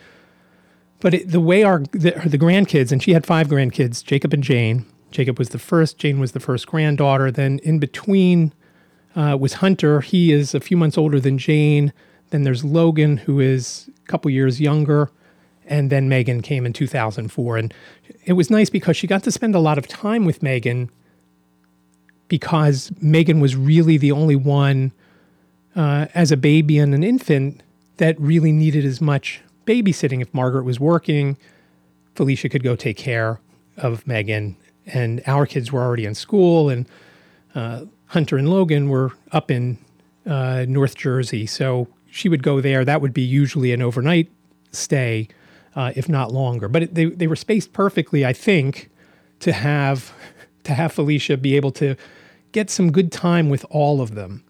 But 1.01 1.15
it, 1.15 1.31
the 1.31 1.41
way 1.41 1.63
our 1.63 1.81
the, 1.93 2.13
the 2.27 2.39
grandkids, 2.39 2.93
and 2.93 3.03
she 3.03 3.13
had 3.13 3.25
five 3.25 3.49
grandkids, 3.49 4.05
Jacob 4.05 4.35
and 4.35 4.43
Jane. 4.43 4.87
Jacob 5.11 5.39
was 5.39 5.49
the 5.49 5.59
first, 5.59 5.99
Jane 5.99 6.21
was 6.21 6.33
the 6.33 6.41
first 6.41 6.67
granddaughter. 6.67 7.31
Then 7.31 7.59
in 7.61 7.79
between 7.79 8.53
uh, 9.17 9.37
was 9.41 9.55
Hunter. 9.55 10.03
He 10.03 10.33
is 10.33 10.55
a 10.55 10.61
few 10.61 10.77
months 10.77 10.99
older 10.99 11.19
than 11.19 11.39
Jane. 11.39 11.93
Then 12.31 12.45
there's 12.45 12.65
Logan, 12.65 13.19
who 13.19 13.41
is 13.41 13.91
a 14.05 14.09
couple 14.09 14.31
years 14.31 14.61
younger. 14.61 15.11
And 15.67 15.91
then 15.91 16.09
Megan 16.09 16.43
came 16.43 16.67
in 16.67 16.73
2004. 16.73 17.57
And 17.57 17.75
it 18.25 18.33
was 18.33 18.51
nice 18.51 18.71
because 18.71 18.97
she 18.97 19.07
got 19.07 19.23
to 19.25 19.33
spend 19.33 19.55
a 19.55 19.61
lot 19.61 19.79
of 19.79 19.87
time 19.87 20.25
with 20.25 20.43
Megan 20.43 20.91
because 22.29 22.93
Megan 23.01 23.41
was 23.41 23.57
really 23.57 23.99
the 23.99 24.13
only 24.13 24.37
one 24.37 24.93
uh, 25.77 26.07
as 26.15 26.33
a 26.33 26.37
baby 26.37 26.79
and 26.79 26.95
an 26.95 27.05
infant 27.05 27.63
that 27.99 28.19
really 28.19 28.53
needed 28.53 28.85
as 28.85 29.01
much 29.01 29.41
babysitting. 29.67 30.23
If 30.23 30.33
Margaret 30.33 30.65
was 30.65 30.81
working, 30.81 31.37
Felicia 32.15 32.49
could 32.49 32.63
go 32.63 32.77
take 32.77 32.97
care 32.97 33.41
of 33.77 34.07
Megan, 34.07 34.57
and 34.87 35.23
our 35.27 35.45
kids 35.45 35.71
were 35.73 35.83
already 35.83 36.07
in 36.07 36.15
school, 36.15 36.69
and 36.69 36.87
uh, 37.55 37.85
Hunter 38.07 38.37
and 38.37 38.49
Logan 38.49 38.89
were 38.89 39.13
up 39.33 39.51
in 39.51 39.79
uh, 40.27 40.65
North 40.69 40.97
Jersey, 40.97 41.47
so 41.47 41.89
she 42.11 42.29
would 42.29 42.43
go 42.43 42.61
there. 42.61 42.85
That 42.85 43.01
would 43.01 43.15
be 43.15 43.23
usually 43.23 43.73
an 43.73 43.83
overnight 43.83 44.31
stay, 44.73 45.29
uh, 45.75 45.93
if 45.97 46.09
not 46.09 46.33
longer. 46.33 46.69
But 46.69 46.85
it, 46.85 46.95
they 46.95 47.07
they 47.07 47.27
were 47.27 47.37
spaced 47.37 47.73
perfectly, 47.73 48.25
I 48.25 48.33
think, 48.33 48.91
to 49.41 49.53
have 49.53 50.13
to 50.65 50.75
have 50.75 50.93
Felicia 50.93 51.37
be 51.37 51.57
able 51.57 51.73
to 51.73 51.97
get 52.53 52.71
some 52.71 52.91
good 52.91 53.13
time 53.13 53.49
with 53.49 53.65
all 53.71 54.01
of 54.01 54.15
them. 54.15 54.45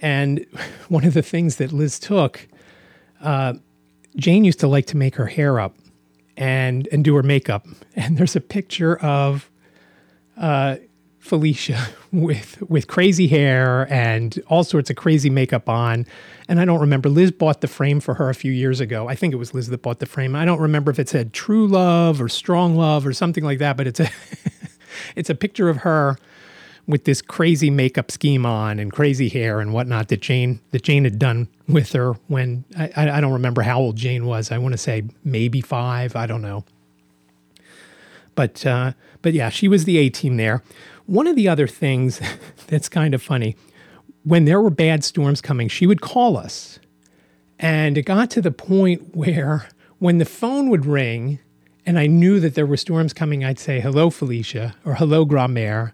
And 0.00 0.46
one 0.88 1.04
of 1.04 1.14
the 1.14 1.22
things 1.22 1.56
that 1.56 1.72
Liz 1.72 1.98
took 1.98 2.46
uh, 3.22 3.54
Jane 4.16 4.44
used 4.44 4.60
to 4.60 4.68
like 4.68 4.86
to 4.86 4.96
make 4.96 5.14
her 5.16 5.26
hair 5.26 5.58
up 5.60 5.76
and 6.36 6.88
and 6.92 7.04
do 7.04 7.14
her 7.16 7.22
makeup. 7.22 7.66
And 7.94 8.16
there's 8.16 8.34
a 8.34 8.40
picture 8.40 8.96
of 8.98 9.50
uh, 10.38 10.76
Felicia 11.22 11.86
with 12.10 12.60
with 12.62 12.88
crazy 12.88 13.28
hair 13.28 13.86
and 13.92 14.42
all 14.48 14.64
sorts 14.64 14.90
of 14.90 14.96
crazy 14.96 15.30
makeup 15.30 15.68
on. 15.68 16.04
And 16.48 16.58
I 16.58 16.64
don't 16.64 16.80
remember. 16.80 17.08
Liz 17.08 17.30
bought 17.30 17.60
the 17.60 17.68
frame 17.68 18.00
for 18.00 18.14
her 18.14 18.28
a 18.28 18.34
few 18.34 18.50
years 18.50 18.80
ago. 18.80 19.08
I 19.08 19.14
think 19.14 19.32
it 19.32 19.36
was 19.36 19.54
Liz 19.54 19.68
that 19.68 19.82
bought 19.82 20.00
the 20.00 20.06
frame. 20.06 20.34
I 20.34 20.44
don't 20.44 20.60
remember 20.60 20.90
if 20.90 20.98
it 20.98 21.08
said 21.08 21.32
True 21.32 21.68
Love 21.68 22.20
or 22.20 22.28
Strong 22.28 22.74
Love 22.74 23.06
or 23.06 23.12
something 23.12 23.44
like 23.44 23.60
that. 23.60 23.76
But 23.76 23.86
it's 23.86 24.00
a 24.00 24.10
it's 25.16 25.30
a 25.30 25.36
picture 25.36 25.68
of 25.68 25.78
her 25.78 26.18
with 26.88 27.04
this 27.04 27.22
crazy 27.22 27.70
makeup 27.70 28.10
scheme 28.10 28.44
on 28.44 28.80
and 28.80 28.92
crazy 28.92 29.28
hair 29.28 29.60
and 29.60 29.72
whatnot 29.72 30.08
that 30.08 30.20
Jane 30.20 30.60
that 30.72 30.82
Jane 30.82 31.04
had 31.04 31.20
done 31.20 31.46
with 31.68 31.92
her 31.92 32.14
when 32.26 32.64
I, 32.76 32.90
I 32.96 33.20
don't 33.20 33.32
remember 33.32 33.62
how 33.62 33.78
old 33.78 33.94
Jane 33.94 34.26
was. 34.26 34.50
I 34.50 34.58
want 34.58 34.72
to 34.72 34.78
say 34.78 35.04
maybe 35.22 35.60
five. 35.60 36.16
I 36.16 36.26
don't 36.26 36.42
know. 36.42 36.64
But 38.34 38.66
uh, 38.66 38.92
but 39.22 39.34
yeah, 39.34 39.50
she 39.50 39.68
was 39.68 39.84
the 39.84 39.98
A 39.98 40.08
team 40.08 40.36
there. 40.36 40.62
One 41.12 41.26
of 41.26 41.36
the 41.36 41.46
other 41.46 41.66
things 41.66 42.22
that's 42.68 42.88
kind 42.88 43.12
of 43.12 43.20
funny 43.22 43.54
when 44.24 44.46
there 44.46 44.62
were 44.62 44.70
bad 44.70 45.04
storms 45.04 45.42
coming, 45.42 45.68
she 45.68 45.86
would 45.86 46.00
call 46.00 46.38
us, 46.38 46.78
and 47.58 47.98
it 47.98 48.02
got 48.02 48.30
to 48.30 48.40
the 48.40 48.50
point 48.50 49.10
where 49.14 49.68
when 49.98 50.16
the 50.16 50.24
phone 50.24 50.70
would 50.70 50.86
ring 50.86 51.38
and 51.84 51.98
I 51.98 52.06
knew 52.06 52.40
that 52.40 52.54
there 52.54 52.64
were 52.64 52.78
storms 52.78 53.12
coming, 53.12 53.44
I'd 53.44 53.58
say, 53.58 53.78
"Hello, 53.78 54.08
Felicia," 54.08 54.74
or 54.86 54.94
"Hello, 54.94 55.26
Grand-Mère." 55.26 55.92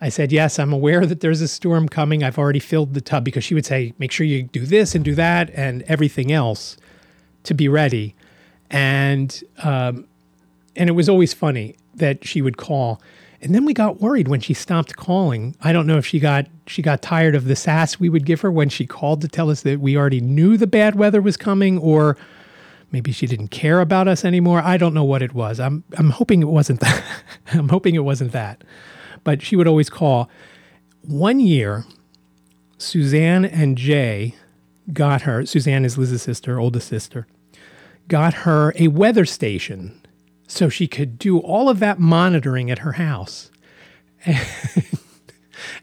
I 0.00 0.08
said, 0.08 0.32
Yes, 0.32 0.58
I'm 0.58 0.72
aware 0.72 1.06
that 1.06 1.20
there's 1.20 1.40
a 1.40 1.46
storm 1.46 1.88
coming. 1.88 2.24
I've 2.24 2.36
already 2.36 2.58
filled 2.58 2.94
the 2.94 3.00
tub 3.00 3.22
because 3.22 3.44
she 3.44 3.54
would 3.54 3.64
say, 3.64 3.94
Make 4.00 4.10
sure 4.10 4.26
you 4.26 4.42
do 4.42 4.66
this 4.66 4.96
and 4.96 5.04
do 5.04 5.14
that 5.14 5.50
and 5.54 5.82
everything 5.82 6.32
else 6.32 6.76
to 7.44 7.54
be 7.54 7.68
ready. 7.68 8.16
And, 8.70 9.40
um, 9.62 10.08
and 10.74 10.88
it 10.88 10.94
was 10.94 11.08
always 11.08 11.32
funny 11.32 11.76
that 11.94 12.26
she 12.26 12.42
would 12.42 12.56
call. 12.56 13.00
And 13.42 13.54
then 13.54 13.64
we 13.64 13.74
got 13.74 14.00
worried 14.00 14.28
when 14.28 14.40
she 14.40 14.54
stopped 14.54 14.96
calling. 14.96 15.56
I 15.60 15.72
don't 15.72 15.86
know 15.86 15.98
if 15.98 16.06
she 16.06 16.20
got 16.20 16.46
she 16.66 16.80
got 16.80 17.02
tired 17.02 17.34
of 17.34 17.46
the 17.46 17.56
sass 17.56 17.98
we 17.98 18.08
would 18.08 18.24
give 18.24 18.40
her 18.42 18.50
when 18.50 18.68
she 18.68 18.86
called 18.86 19.20
to 19.22 19.28
tell 19.28 19.50
us 19.50 19.62
that 19.62 19.80
we 19.80 19.96
already 19.96 20.20
knew 20.20 20.56
the 20.56 20.66
bad 20.66 20.94
weather 20.94 21.20
was 21.20 21.36
coming 21.36 21.76
or 21.78 22.16
maybe 22.92 23.10
she 23.10 23.26
didn't 23.26 23.48
care 23.48 23.80
about 23.80 24.06
us 24.06 24.24
anymore. 24.24 24.62
I 24.62 24.76
don't 24.76 24.94
know 24.94 25.04
what 25.04 25.22
it 25.22 25.34
was. 25.34 25.58
I'm 25.58 25.82
I'm 25.98 26.10
hoping 26.10 26.40
it 26.40 26.48
wasn't 26.48 26.80
that. 26.80 27.02
I'm 27.52 27.68
hoping 27.68 27.96
it 27.96 28.04
wasn't 28.04 28.32
that 28.32 28.62
but 29.24 29.42
she 29.42 29.56
would 29.56 29.68
always 29.68 29.90
call. 29.90 30.28
One 31.02 31.40
year, 31.40 31.84
Suzanne 32.78 33.44
and 33.44 33.76
Jay 33.76 34.34
got 34.92 35.22
her, 35.22 35.46
Suzanne 35.46 35.84
is 35.84 35.96
Liz's 35.98 36.22
sister, 36.22 36.58
oldest 36.58 36.88
sister, 36.88 37.26
got 38.08 38.34
her 38.34 38.72
a 38.76 38.88
weather 38.88 39.24
station 39.24 40.00
so 40.52 40.68
she 40.68 40.86
could 40.86 41.18
do 41.18 41.38
all 41.38 41.68
of 41.68 41.78
that 41.80 41.98
monitoring 41.98 42.70
at 42.70 42.80
her 42.80 42.92
house. 42.92 43.50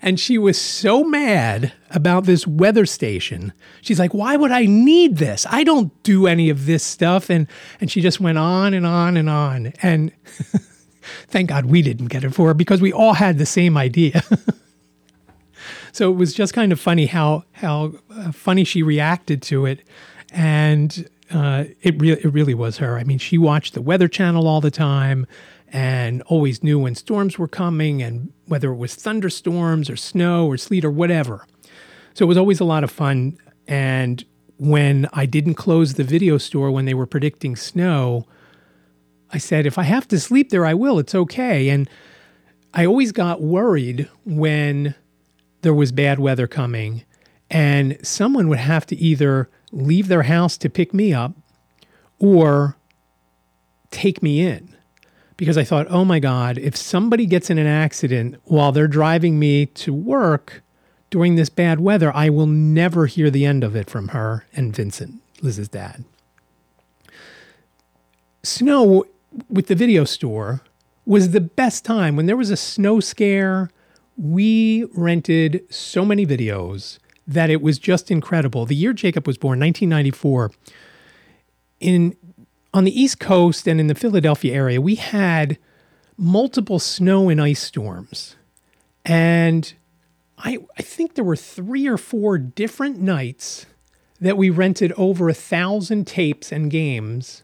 And, 0.01 0.19
she 0.19 0.37
was 0.37 0.59
so 0.59 1.05
mad 1.05 1.71
about 1.91 2.25
this 2.25 2.45
weather 2.45 2.85
station. 2.85 3.53
She's 3.81 3.99
like, 3.99 4.13
"Why 4.13 4.35
would 4.35 4.51
I 4.51 4.65
need 4.65 5.17
this? 5.17 5.45
I 5.49 5.63
don't 5.63 5.91
do 6.03 6.27
any 6.27 6.49
of 6.49 6.65
this 6.65 6.83
stuff." 6.83 7.29
And 7.29 7.47
and 7.79 7.89
she 7.89 8.01
just 8.01 8.19
went 8.19 8.37
on 8.37 8.73
and 8.73 8.85
on 8.85 9.15
and 9.15 9.29
on. 9.29 9.73
And 9.81 10.11
Thank 11.27 11.49
God 11.49 11.65
we 11.65 11.81
didn't 11.81 12.07
get 12.07 12.23
it 12.23 12.33
for 12.33 12.47
her 12.47 12.53
because 12.53 12.81
we 12.81 12.91
all 12.91 13.13
had 13.13 13.37
the 13.37 13.45
same 13.45 13.77
idea. 13.77 14.23
so 15.91 16.11
it 16.11 16.15
was 16.15 16.33
just 16.33 16.53
kind 16.53 16.71
of 16.71 16.79
funny 16.79 17.05
how 17.05 17.43
how 17.53 17.93
uh, 18.11 18.31
funny 18.31 18.63
she 18.63 18.83
reacted 18.83 19.41
to 19.43 19.65
it, 19.65 19.81
and 20.31 21.09
uh, 21.31 21.65
it 21.81 21.99
really 21.99 22.21
it 22.21 22.33
really 22.33 22.53
was 22.53 22.77
her. 22.77 22.97
I 22.97 23.03
mean, 23.03 23.19
she 23.19 23.37
watched 23.37 23.73
the 23.73 23.81
Weather 23.81 24.07
Channel 24.07 24.47
all 24.47 24.61
the 24.61 24.71
time 24.71 25.27
and 25.71 26.21
always 26.23 26.63
knew 26.63 26.79
when 26.79 26.95
storms 26.95 27.37
were 27.37 27.47
coming 27.47 28.01
and 28.01 28.33
whether 28.47 28.71
it 28.71 28.77
was 28.77 28.95
thunderstorms 28.95 29.89
or 29.89 29.95
snow 29.95 30.47
or 30.47 30.57
sleet 30.57 30.83
or 30.83 30.91
whatever. 30.91 31.45
So 32.15 32.25
it 32.25 32.27
was 32.27 32.37
always 32.37 32.59
a 32.59 32.65
lot 32.65 32.83
of 32.83 32.89
fun. 32.89 33.37
And 33.67 34.25
when 34.57 35.07
I 35.13 35.25
didn't 35.25 35.53
close 35.55 35.93
the 35.93 36.03
video 36.03 36.37
store 36.37 36.71
when 36.71 36.85
they 36.85 36.95
were 36.95 37.05
predicting 37.05 37.55
snow, 37.55 38.25
I 39.31 39.37
said, 39.37 39.67
if 39.67 39.77
I 39.77 39.83
have 39.83 40.07
to 40.07 40.19
sleep 40.19 40.49
there, 40.49 40.65
I 40.65 40.73
will. 40.73 40.97
It's 40.97 41.13
okay. 41.13 41.69
And 41.69 41.87
I 42.73 42.85
always 42.85 43.11
got 43.11 43.41
worried 43.41 44.09
when 44.25 44.95
there 45.61 45.73
was 45.73 45.91
bad 45.91 46.19
weather 46.19 46.47
coming 46.47 47.03
and 47.49 47.97
someone 48.05 48.47
would 48.47 48.59
have 48.59 48.85
to 48.87 48.95
either 48.95 49.49
leave 49.71 50.07
their 50.07 50.23
house 50.23 50.57
to 50.57 50.69
pick 50.69 50.93
me 50.93 51.13
up 51.13 51.33
or 52.19 52.75
take 53.91 54.21
me 54.21 54.45
in. 54.45 54.75
Because 55.37 55.57
I 55.57 55.63
thought, 55.63 55.87
oh 55.89 56.03
my 56.03 56.19
God, 56.19 56.57
if 56.57 56.75
somebody 56.75 57.25
gets 57.25 57.49
in 57.49 57.57
an 57.57 57.67
accident 57.67 58.35
while 58.43 58.71
they're 58.71 58.87
driving 58.87 59.39
me 59.39 59.67
to 59.67 59.93
work 59.93 60.61
during 61.09 61.35
this 61.35 61.49
bad 61.49 61.79
weather, 61.79 62.13
I 62.13 62.29
will 62.29 62.45
never 62.45 63.05
hear 63.05 63.31
the 63.31 63.45
end 63.45 63.63
of 63.63 63.75
it 63.75 63.89
from 63.89 64.09
her 64.09 64.45
and 64.53 64.75
Vincent, 64.75 65.21
Liz's 65.41 65.69
dad. 65.69 66.03
Snow 68.43 69.05
with 69.49 69.67
the 69.67 69.75
video 69.75 70.03
store 70.03 70.61
was 71.05 71.31
the 71.31 71.41
best 71.41 71.85
time 71.85 72.15
when 72.15 72.25
there 72.25 72.37
was 72.37 72.51
a 72.51 72.57
snow 72.57 72.99
scare. 72.99 73.69
We 74.17 74.85
rented 74.93 75.65
so 75.69 76.03
many 76.03 76.25
videos 76.25 76.99
that 77.29 77.51
it 77.51 77.61
was 77.61 77.77
just 77.77 78.09
incredible. 78.09 78.65
The 78.65 78.75
year 78.75 78.91
Jacob 78.91 79.27
was 79.27 79.37
born, 79.37 79.59
1994, 79.59 80.51
in 81.79 82.17
on 82.73 82.83
the 82.83 83.01
East 83.01 83.19
Coast 83.19 83.67
and 83.67 83.79
in 83.79 83.87
the 83.87 83.95
Philadelphia 83.95 84.53
area, 84.53 84.81
we 84.81 84.95
had 84.95 85.57
multiple 86.17 86.79
snow 86.79 87.29
and 87.29 87.41
ice 87.41 87.61
storms. 87.61 88.35
And 89.05 89.73
I, 90.37 90.59
I 90.77 90.81
think 90.81 91.15
there 91.15 91.23
were 91.23 91.35
three 91.35 91.87
or 91.87 91.97
four 91.97 92.37
different 92.37 92.99
nights 92.99 93.65
that 94.21 94.37
we 94.37 94.49
rented 94.49 94.91
over 94.97 95.29
a 95.29 95.33
thousand 95.33 96.05
tapes 96.05 96.51
and 96.51 96.69
games, 96.69 97.43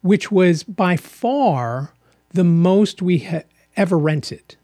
which 0.00 0.32
was 0.32 0.64
by 0.64 0.96
far 0.96 1.92
the 2.30 2.44
most 2.44 3.02
we 3.02 3.28
ever 3.76 3.98
rented. 3.98 4.56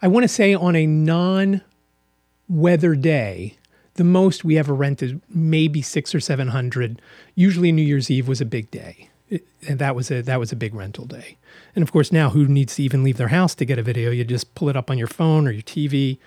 I 0.00 0.08
want 0.08 0.24
to 0.24 0.28
say 0.28 0.54
on 0.54 0.76
a 0.76 0.86
non 0.86 1.62
weather 2.48 2.94
day, 2.94 3.58
the 3.98 4.04
most 4.04 4.44
we 4.44 4.56
ever 4.56 4.72
rented 4.72 5.20
maybe 5.28 5.82
six 5.82 6.14
or 6.14 6.20
seven 6.20 6.48
hundred. 6.48 7.02
Usually 7.34 7.72
New 7.72 7.82
Year's 7.82 8.10
Eve 8.10 8.28
was 8.28 8.40
a 8.40 8.46
big 8.46 8.70
day. 8.70 9.10
It, 9.28 9.46
and 9.68 9.78
that 9.80 9.94
was 9.94 10.10
a 10.10 10.22
that 10.22 10.38
was 10.38 10.52
a 10.52 10.56
big 10.56 10.72
rental 10.72 11.04
day. 11.04 11.36
And 11.74 11.82
of 11.82 11.92
course 11.92 12.12
now 12.12 12.30
who 12.30 12.46
needs 12.46 12.76
to 12.76 12.82
even 12.84 13.02
leave 13.02 13.16
their 13.16 13.28
house 13.28 13.56
to 13.56 13.64
get 13.64 13.76
a 13.76 13.82
video? 13.82 14.10
You 14.12 14.24
just 14.24 14.54
pull 14.54 14.68
it 14.68 14.76
up 14.76 14.88
on 14.88 14.98
your 14.98 15.08
phone 15.08 15.48
or 15.48 15.50
your 15.50 15.62
TV 15.62 16.18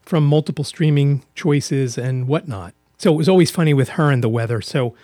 from 0.00 0.26
multiple 0.26 0.64
streaming 0.64 1.22
choices 1.34 1.98
and 1.98 2.26
whatnot. 2.26 2.74
So 2.96 3.12
it 3.12 3.16
was 3.16 3.28
always 3.28 3.50
funny 3.50 3.74
with 3.74 3.90
her 3.90 4.10
and 4.10 4.24
the 4.24 4.28
weather. 4.28 4.62
So 4.62 4.94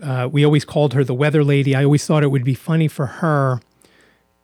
uh, 0.00 0.28
we 0.30 0.44
always 0.44 0.64
called 0.64 0.94
her 0.94 1.02
the 1.02 1.14
weather 1.14 1.42
lady. 1.42 1.74
I 1.74 1.82
always 1.82 2.06
thought 2.06 2.22
it 2.22 2.30
would 2.30 2.44
be 2.44 2.54
funny 2.54 2.86
for 2.86 3.06
her 3.06 3.60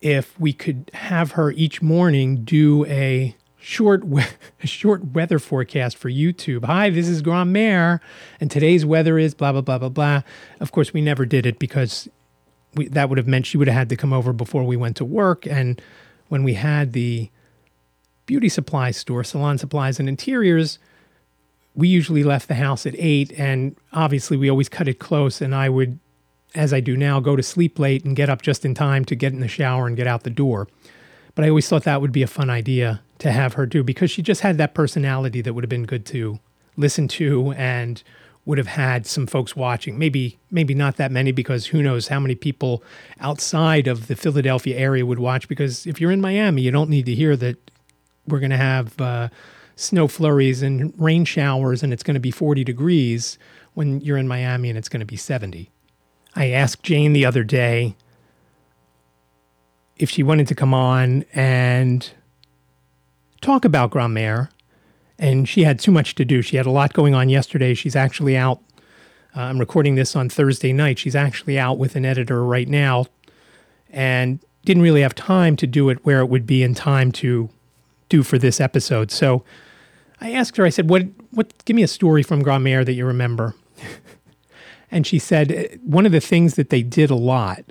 if 0.01 0.37
we 0.37 0.51
could 0.51 0.91
have 0.93 1.31
her 1.31 1.51
each 1.51 1.81
morning 1.81 2.43
do 2.43 2.85
a 2.87 3.35
short 3.63 4.03
we- 4.03 4.23
short 4.63 5.13
weather 5.13 5.39
forecast 5.39 5.97
for 5.97 6.09
YouTube. 6.09 6.65
Hi, 6.65 6.89
this 6.89 7.07
is 7.07 7.21
Grand 7.21 7.55
Mère, 7.55 7.99
and 8.39 8.51
today's 8.51 8.85
weather 8.85 9.17
is 9.17 9.33
blah 9.33 9.51
blah 9.51 9.61
blah 9.61 9.77
blah 9.77 9.89
blah. 9.89 10.21
Of 10.59 10.71
course, 10.71 10.93
we 10.93 11.01
never 11.01 11.25
did 11.25 11.45
it 11.45 11.59
because 11.59 12.09
we, 12.75 12.87
that 12.89 13.09
would 13.09 13.17
have 13.17 13.27
meant 13.27 13.45
she 13.45 13.57
would 13.57 13.67
have 13.67 13.77
had 13.77 13.89
to 13.89 13.95
come 13.95 14.13
over 14.13 14.33
before 14.33 14.63
we 14.63 14.75
went 14.75 14.97
to 14.97 15.05
work. 15.05 15.47
And 15.47 15.81
when 16.27 16.43
we 16.43 16.55
had 16.55 16.93
the 16.93 17.29
beauty 18.25 18.49
supply 18.49 18.91
store, 18.91 19.23
Salon 19.23 19.57
Supplies 19.57 19.99
and 19.99 20.09
Interiors, 20.09 20.77
we 21.75 21.87
usually 21.87 22.23
left 22.23 22.47
the 22.47 22.55
house 22.55 22.85
at 22.85 22.95
eight, 22.97 23.31
and 23.37 23.75
obviously 23.93 24.37
we 24.37 24.49
always 24.49 24.69
cut 24.69 24.87
it 24.87 24.99
close. 24.99 25.41
And 25.41 25.55
I 25.55 25.69
would, 25.69 25.99
as 26.53 26.73
I 26.73 26.81
do 26.81 26.97
now, 26.97 27.19
go 27.19 27.35
to 27.35 27.43
sleep 27.43 27.79
late 27.79 28.03
and 28.03 28.15
get 28.15 28.29
up 28.29 28.41
just 28.41 28.65
in 28.65 28.73
time 28.73 29.05
to 29.05 29.15
get 29.15 29.31
in 29.31 29.39
the 29.39 29.47
shower 29.47 29.87
and 29.87 29.95
get 29.95 30.07
out 30.07 30.23
the 30.23 30.29
door. 30.29 30.67
But 31.35 31.45
I 31.45 31.49
always 31.49 31.67
thought 31.67 31.83
that 31.83 32.01
would 32.01 32.11
be 32.11 32.21
a 32.23 32.27
fun 32.27 32.49
idea 32.49 33.01
to 33.23 33.31
have 33.31 33.53
her 33.53 33.65
do 33.65 33.83
because 33.83 34.11
she 34.11 34.21
just 34.21 34.41
had 34.41 34.57
that 34.57 34.73
personality 34.73 35.41
that 35.41 35.53
would 35.53 35.63
have 35.63 35.69
been 35.69 35.85
good 35.85 36.05
to 36.05 36.39
listen 36.77 37.07
to 37.07 37.53
and 37.53 38.03
would 38.45 38.57
have 38.57 38.67
had 38.67 39.05
some 39.05 39.25
folks 39.25 39.55
watching. 39.55 39.97
Maybe 39.97 40.37
maybe 40.51 40.73
not 40.73 40.97
that 40.97 41.11
many 41.11 41.31
because 41.31 41.67
who 41.67 41.81
knows 41.81 42.09
how 42.09 42.19
many 42.19 42.35
people 42.35 42.83
outside 43.19 43.87
of 43.87 44.07
the 44.07 44.15
Philadelphia 44.15 44.77
area 44.77 45.05
would 45.05 45.19
watch 45.19 45.47
because 45.47 45.87
if 45.87 46.01
you're 46.01 46.11
in 46.11 46.21
Miami, 46.21 46.61
you 46.61 46.71
don't 46.71 46.89
need 46.89 47.05
to 47.05 47.15
hear 47.15 47.35
that 47.37 47.57
we're 48.27 48.39
going 48.39 48.51
to 48.51 48.57
have 48.57 48.99
uh, 48.99 49.29
snow 49.75 50.07
flurries 50.07 50.61
and 50.61 50.93
rain 50.97 51.23
showers 51.25 51.81
and 51.81 51.93
it's 51.93 52.03
going 52.03 52.15
to 52.15 52.19
be 52.19 52.31
40 52.31 52.63
degrees 52.63 53.37
when 53.73 54.01
you're 54.01 54.17
in 54.17 54.27
Miami 54.27 54.69
and 54.69 54.77
it's 54.77 54.89
going 54.89 54.99
to 54.99 55.05
be 55.05 55.17
70. 55.17 55.71
I 56.35 56.49
asked 56.49 56.83
Jane 56.83 57.13
the 57.13 57.25
other 57.25 57.43
day 57.43 57.95
if 59.97 60.09
she 60.09 60.23
wanted 60.23 60.47
to 60.47 60.55
come 60.55 60.73
on 60.73 61.23
and 61.33 62.11
talk 63.43 63.65
about 63.65 63.91
Grand 63.91 64.15
Mère. 64.15 64.49
And 65.19 65.47
she 65.47 65.63
had 65.63 65.79
too 65.79 65.91
much 65.91 66.15
to 66.15 66.25
do. 66.25 66.41
She 66.41 66.57
had 66.57 66.65
a 66.65 66.71
lot 66.71 66.93
going 66.93 67.13
on 67.13 67.29
yesterday. 67.29 67.75
She's 67.75 67.95
actually 67.95 68.35
out. 68.35 68.59
Uh, 69.35 69.41
I'm 69.41 69.59
recording 69.59 69.95
this 69.95 70.15
on 70.15 70.29
Thursday 70.29 70.73
night. 70.73 70.97
She's 70.99 71.15
actually 71.15 71.59
out 71.59 71.77
with 71.77 71.95
an 71.95 72.05
editor 72.05 72.43
right 72.43 72.67
now 72.67 73.05
and 73.89 74.39
didn't 74.65 74.83
really 74.83 75.01
have 75.01 75.13
time 75.13 75.55
to 75.57 75.67
do 75.67 75.89
it 75.89 76.03
where 76.05 76.19
it 76.19 76.27
would 76.27 76.47
be 76.47 76.63
in 76.63 76.73
time 76.73 77.11
to 77.11 77.49
do 78.09 78.23
for 78.23 78.37
this 78.37 78.59
episode. 78.59 79.11
So 79.11 79.43
I 80.19 80.31
asked 80.31 80.57
her, 80.57 80.65
I 80.65 80.69
said, 80.69 80.89
what, 80.89 81.03
what, 81.31 81.65
give 81.65 81.75
me 81.75 81.83
a 81.83 81.87
story 81.87 82.23
from 82.23 82.41
Grand 82.41 82.65
Mère 82.65 82.85
that 82.85 82.93
you 82.93 83.05
remember. 83.05 83.55
and 84.91 85.05
she 85.05 85.19
said, 85.19 85.79
one 85.83 86.05
of 86.05 86.11
the 86.11 86.19
things 86.19 86.55
that 86.55 86.69
they 86.69 86.81
did 86.81 87.09
a 87.11 87.15
lot 87.15 87.63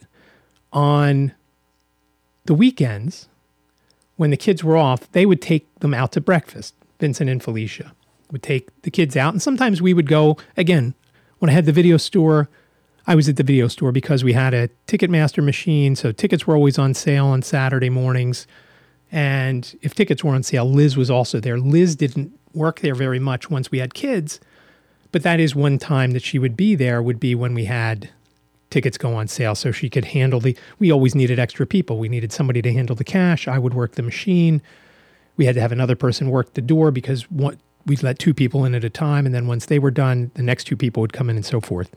on 0.72 1.32
the 2.44 2.54
weekends 2.54 3.28
when 4.16 4.30
the 4.30 4.36
kids 4.36 4.62
were 4.62 4.76
off, 4.76 5.10
they 5.12 5.26
would 5.26 5.42
take 5.42 5.72
them 5.80 5.94
out 5.94 6.12
to 6.12 6.20
breakfast. 6.20 6.74
Vincent 7.00 7.28
and 7.28 7.42
Felicia 7.42 7.92
would 8.30 8.42
take 8.42 8.68
the 8.82 8.90
kids 8.90 9.16
out. 9.16 9.34
And 9.34 9.42
sometimes 9.42 9.82
we 9.82 9.94
would 9.94 10.06
go, 10.06 10.36
again, 10.56 10.94
when 11.38 11.50
I 11.50 11.52
had 11.52 11.66
the 11.66 11.72
video 11.72 11.96
store, 11.96 12.48
I 13.06 13.14
was 13.14 13.28
at 13.28 13.36
the 13.36 13.42
video 13.42 13.68
store 13.68 13.90
because 13.90 14.22
we 14.22 14.32
had 14.32 14.54
a 14.54 14.68
Ticketmaster 14.86 15.42
machine. 15.44 15.96
So 15.96 16.12
tickets 16.12 16.46
were 16.46 16.54
always 16.54 16.78
on 16.78 16.94
sale 16.94 17.26
on 17.26 17.42
Saturday 17.42 17.90
mornings. 17.90 18.46
And 19.10 19.76
if 19.82 19.94
tickets 19.94 20.22
were 20.22 20.34
on 20.34 20.42
sale, 20.42 20.64
Liz 20.64 20.96
was 20.96 21.10
also 21.10 21.40
there. 21.40 21.58
Liz 21.58 21.96
didn't 21.96 22.32
work 22.54 22.80
there 22.80 22.94
very 22.94 23.18
much 23.18 23.50
once 23.50 23.70
we 23.70 23.78
had 23.78 23.94
kids, 23.94 24.40
but 25.10 25.22
that 25.22 25.40
is 25.40 25.54
one 25.54 25.78
time 25.78 26.12
that 26.12 26.22
she 26.22 26.38
would 26.38 26.56
be 26.56 26.74
there, 26.74 27.02
would 27.02 27.20
be 27.20 27.34
when 27.34 27.54
we 27.54 27.64
had 27.64 28.10
tickets 28.72 28.98
go 28.98 29.14
on 29.14 29.28
sale 29.28 29.54
so 29.54 29.70
she 29.70 29.88
could 29.88 30.06
handle 30.06 30.40
the 30.40 30.56
we 30.78 30.90
always 30.90 31.14
needed 31.14 31.38
extra 31.38 31.66
people. 31.66 31.98
We 31.98 32.08
needed 32.08 32.32
somebody 32.32 32.62
to 32.62 32.72
handle 32.72 32.96
the 32.96 33.04
cash. 33.04 33.46
I 33.46 33.58
would 33.58 33.74
work 33.74 33.94
the 33.94 34.02
machine. 34.02 34.62
We 35.36 35.44
had 35.44 35.54
to 35.54 35.60
have 35.60 35.72
another 35.72 35.94
person 35.94 36.30
work 36.30 36.54
the 36.54 36.60
door 36.60 36.90
because 36.90 37.30
we'd 37.30 38.02
let 38.02 38.18
two 38.18 38.34
people 38.34 38.64
in 38.64 38.74
at 38.74 38.84
a 38.84 38.90
time 38.90 39.26
and 39.26 39.34
then 39.34 39.46
once 39.46 39.66
they 39.66 39.78
were 39.78 39.90
done 39.90 40.30
the 40.34 40.42
next 40.42 40.64
two 40.64 40.76
people 40.76 41.00
would 41.02 41.12
come 41.12 41.30
in 41.30 41.36
and 41.36 41.44
so 41.44 41.60
forth. 41.60 41.90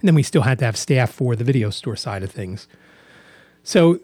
And 0.00 0.08
then 0.08 0.14
we 0.14 0.22
still 0.22 0.42
had 0.42 0.58
to 0.58 0.64
have 0.64 0.76
staff 0.76 1.10
for 1.10 1.36
the 1.36 1.44
video 1.44 1.70
store 1.70 1.96
side 1.96 2.22
of 2.22 2.30
things. 2.30 2.66
So 3.62 4.00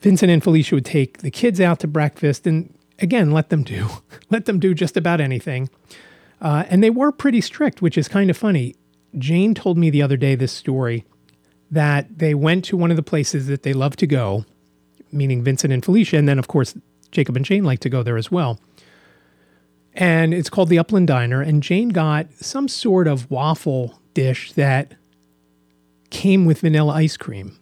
vincent 0.00 0.30
and 0.30 0.42
felicia 0.42 0.74
would 0.74 0.84
take 0.84 1.18
the 1.18 1.30
kids 1.30 1.60
out 1.60 1.80
to 1.80 1.86
breakfast 1.86 2.46
and 2.46 2.74
again 2.98 3.30
let 3.30 3.48
them 3.48 3.62
do 3.62 3.88
let 4.30 4.46
them 4.46 4.58
do 4.58 4.74
just 4.74 4.96
about 4.96 5.20
anything. 5.20 5.70
Uh, 6.40 6.64
and 6.68 6.82
they 6.82 6.90
were 6.90 7.12
pretty 7.12 7.40
strict 7.40 7.80
which 7.80 7.96
is 7.96 8.08
kind 8.08 8.28
of 8.28 8.36
funny. 8.36 8.74
Jane 9.18 9.54
told 9.54 9.76
me 9.76 9.90
the 9.90 10.02
other 10.02 10.16
day 10.16 10.34
this 10.34 10.52
story 10.52 11.04
that 11.72 12.18
they 12.18 12.34
went 12.34 12.64
to 12.66 12.76
one 12.76 12.90
of 12.90 12.96
the 12.96 13.02
places 13.02 13.46
that 13.46 13.62
they 13.62 13.72
love 13.72 13.96
to 13.96 14.06
go, 14.06 14.44
meaning 15.10 15.42
Vincent 15.42 15.72
and 15.72 15.84
Felicia. 15.84 16.18
And 16.18 16.28
then, 16.28 16.38
of 16.38 16.46
course, 16.46 16.74
Jacob 17.10 17.34
and 17.34 17.44
Jane 17.44 17.64
like 17.64 17.80
to 17.80 17.88
go 17.88 18.02
there 18.02 18.18
as 18.18 18.30
well. 18.30 18.60
And 19.94 20.32
it's 20.32 20.50
called 20.50 20.68
the 20.68 20.78
Upland 20.78 21.08
Diner. 21.08 21.40
And 21.40 21.62
Jane 21.62 21.88
got 21.88 22.30
some 22.34 22.68
sort 22.68 23.08
of 23.08 23.30
waffle 23.30 23.98
dish 24.12 24.52
that 24.52 24.92
came 26.10 26.44
with 26.44 26.60
vanilla 26.60 26.92
ice 26.92 27.16
cream. 27.16 27.58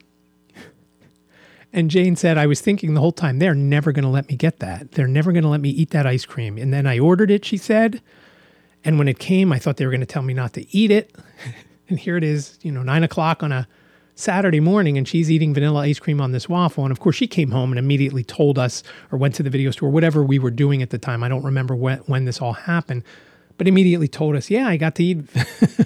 And 1.73 1.89
Jane 1.89 2.17
said, 2.17 2.37
I 2.37 2.49
was 2.49 2.61
thinking 2.61 2.95
the 2.95 3.01
whole 3.01 3.13
time, 3.13 3.39
they're 3.39 3.55
never 3.55 3.93
going 3.93 4.03
to 4.03 4.11
let 4.11 4.29
me 4.29 4.35
get 4.35 4.59
that. 4.59 4.91
They're 4.93 5.07
never 5.07 5.31
going 5.31 5.45
to 5.45 5.49
let 5.49 5.61
me 5.61 5.71
eat 5.71 5.91
that 5.91 6.05
ice 6.05 6.25
cream. 6.25 6.59
And 6.59 6.75
then 6.75 6.85
I 6.85 6.99
ordered 6.99 7.31
it, 7.31 7.45
she 7.45 7.57
said. 7.57 8.03
And 8.85 8.99
when 8.99 9.07
it 9.07 9.21
came, 9.21 9.53
I 9.53 9.61
thought 9.61 9.77
they 9.77 9.85
were 9.85 9.93
going 9.93 10.01
to 10.01 10.07
tell 10.07 10.23
me 10.23 10.35
not 10.35 10.53
to 10.55 10.77
eat 10.77 10.91
it. 10.91 11.15
and 11.89 11.97
here 11.97 12.17
it 12.17 12.25
is, 12.25 12.59
you 12.63 12.73
know, 12.73 12.83
nine 12.83 13.05
o'clock 13.05 13.45
on 13.45 13.53
a 13.53 13.69
Saturday 14.21 14.61
morning 14.61 14.99
and 14.99 15.09
she's 15.09 15.31
eating 15.31 15.55
vanilla 15.55 15.81
ice 15.81 15.99
cream 15.99 16.21
on 16.21 16.33
this 16.33 16.49
waffle. 16.49 16.85
And 16.85 16.93
of 16.93 17.01
course, 17.01 17.17
she 17.17 17.27
came 17.27 17.51
home 17.51 17.73
and 17.73 17.79
immediately 17.79 18.23
told 18.23 18.59
us 18.59 18.83
or 19.11 19.19
went 19.19 19.35
to 19.37 19.43
the 19.43 19.51
video 19.51 19.71
store, 19.71 19.91
whatever 19.91 20.23
we 20.23 20.39
were 20.39 20.51
doing 20.51 20.83
at 20.83 20.91
the 20.91 20.99
time. 20.99 21.23
I 21.23 21.29
don't 21.29 21.45
remember 21.45 21.75
when, 21.75 21.99
when 22.01 22.25
this 22.27 22.41
all 22.41 22.53
happened, 22.53 23.03
but 23.57 23.67
immediately 23.67 24.09
told 24.09 24.37
us, 24.37 24.51
yeah, 24.51 24.69
I 24.69 24.77
got 24.77 24.95
to 24.97 25.05
eat 25.05 25.19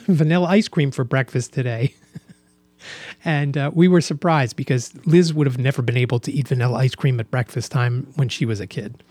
vanilla 0.06 0.48
ice 0.48 0.68
cream 0.68 0.90
for 0.90 1.04
breakfast 1.04 1.52
today. 1.52 1.94
and 3.24 3.56
uh, 3.56 3.70
we 3.72 3.88
were 3.88 4.00
surprised 4.00 4.56
because 4.56 4.94
Liz 5.06 5.32
would 5.32 5.46
have 5.46 5.58
never 5.58 5.82
been 5.82 5.96
able 5.96 6.18
to 6.20 6.32
eat 6.32 6.48
vanilla 6.48 6.78
ice 6.78 6.94
cream 6.94 7.20
at 7.20 7.30
breakfast 7.30 7.72
time 7.72 8.06
when 8.16 8.28
she 8.28 8.44
was 8.44 8.60
a 8.60 8.66
kid. 8.66 9.02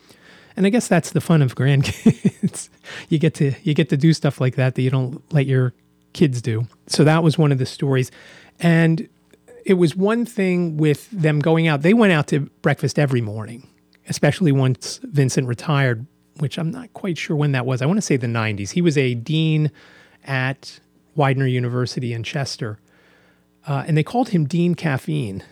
And 0.55 0.65
I 0.65 0.69
guess 0.69 0.88
that's 0.88 1.12
the 1.12 1.21
fun 1.21 1.41
of 1.41 1.55
grandkids. 1.55 2.69
you 3.09 3.17
get 3.17 3.33
to 3.36 3.53
you 3.63 3.73
get 3.73 3.89
to 3.89 3.97
do 3.97 4.13
stuff 4.13 4.39
like 4.39 4.55
that 4.55 4.75
that 4.75 4.81
you 4.81 4.89
don't 4.89 5.21
let 5.33 5.47
your 5.47 5.73
kids 6.13 6.41
do. 6.41 6.67
So 6.88 7.03
that 7.03 7.23
was 7.23 7.38
one 7.38 7.51
of 7.51 7.57
the 7.57 7.65
stories. 7.65 8.12
And 8.59 9.09
it 9.65 9.76
was 9.76 9.95
one 9.95 10.26
thing 10.26 10.78
with 10.78 11.10
them 11.12 11.39
going 11.39 11.67
out. 11.67 11.82
They 11.82 11.93
went 11.93 12.13
out 12.13 12.28
to 12.28 12.41
breakfast 12.62 12.99
every 12.99 13.21
morning, 13.21 13.67
especially 14.08 14.52
once 14.52 14.99
Vincent 15.04 15.47
retired, 15.47 16.06
which 16.39 16.58
I'm 16.58 16.71
not 16.71 16.93
quite 16.93 17.17
sure 17.17 17.36
when 17.36 17.52
that 17.54 17.65
was. 17.65 17.82
I 17.82 17.86
want 17.86 17.97
to 17.97 18.02
say 18.02 18.17
the 18.17 18.28
90s. 18.28 18.71
He 18.71 18.82
was 18.82 18.97
a 18.97 19.13
dean 19.13 19.71
at 20.26 20.80
Widener 21.15 21.47
University 21.47 22.13
in 22.13 22.23
Chester. 22.23 22.80
Uh, 23.65 23.84
and 23.88 23.95
they 23.95 24.04
called 24.04 24.30
him 24.30 24.45
Dean 24.45 24.76
Caffeine, 24.76 25.43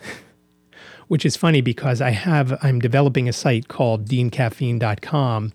which 1.08 1.24
is 1.24 1.36
funny 1.36 1.60
because 1.60 2.00
I 2.00 2.10
have 2.10 2.58
I'm 2.62 2.78
developing 2.78 3.28
a 3.28 3.32
site 3.32 3.68
called 3.68 4.06
deancaffeine.com 4.06 5.52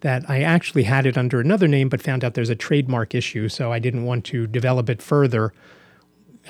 that 0.00 0.28
I 0.28 0.42
actually 0.42 0.82
had 0.84 1.06
it 1.06 1.16
under 1.16 1.40
another 1.40 1.68
name, 1.68 1.88
but 1.88 2.02
found 2.02 2.24
out 2.24 2.34
there's 2.34 2.50
a 2.50 2.56
trademark 2.56 3.14
issue, 3.14 3.48
so 3.48 3.72
I 3.72 3.78
didn't 3.78 4.04
want 4.04 4.24
to 4.26 4.46
develop 4.46 4.90
it 4.90 5.00
further 5.00 5.52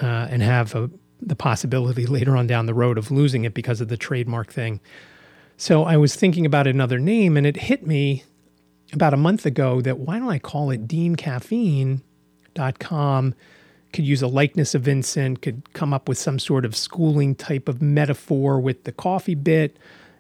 uh, 0.01 0.29
and 0.31 0.43
have 0.43 0.75
a, 0.75 0.91
the 1.25 1.37
possibility 1.37 2.07
later 2.07 2.37
on 2.37 2.47
down 2.47 2.67
the 2.67 2.75
road 2.75 2.99
of 2.99 3.11
losing 3.11 3.45
it 3.45 3.55
because 3.55 3.81
of 3.81 3.89
the 3.89 3.97
trademark 3.97 4.53
thing. 4.53 4.81
So 5.57 5.85
I 5.85 5.97
was 5.97 6.15
thinking 6.17 6.45
about 6.45 6.67
another 6.67 6.99
name, 6.99 7.37
and 7.37 7.47
it 7.47 7.57
hit 7.57 7.87
me 7.87 8.25
about 8.93 9.15
a 9.15 9.19
month 9.19 9.47
ago 9.47 9.81
that 9.81 9.99
why 9.99 10.19
don't 10.19 10.31
I 10.31 10.39
call 10.39 10.71
it 10.71 10.89
deancaffeine.com? 10.89 13.35
could 13.93 14.07
use 14.07 14.23
a 14.23 14.27
likeness 14.27 14.75
of 14.75 14.83
Vincent, 14.83 15.43
could 15.43 15.73
come 15.75 15.93
up 15.93 16.09
with 16.09 16.19
some 16.19 16.39
sort 16.39 16.65
of 16.65 16.75
schooling 16.75 17.35
type 17.35 17.69
of 17.69 17.83
metaphor 17.83 18.59
with 18.59 18.85
the 18.85 18.93
coffee 18.93 19.35
bit. 19.35 19.77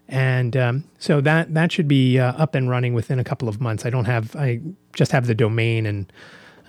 And 0.09 0.57
um, 0.57 0.85
so 0.99 1.21
that 1.23 1.55
that 1.55 1.73
should 1.73 1.88
be 1.88 2.19
uh, 2.19 2.33
up 2.33 2.55
and 2.55 2.69
running 2.69 2.93
within 2.93 3.19
a 3.19 3.25
couple 3.25 3.49
of 3.49 3.61
months. 3.61 3.87
I 3.87 3.91
don't 3.91 4.05
have 4.05 4.37
I 4.37 4.61
just 4.93 5.12
have 5.12 5.27
the 5.27 5.35
domain 5.35 5.87
and 5.87 6.12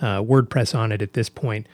uh, 0.00 0.22
WordPress 0.22 0.74
on 0.74 0.92
it 0.92 1.02
at 1.02 1.12
this 1.12 1.28
point. 1.28 1.66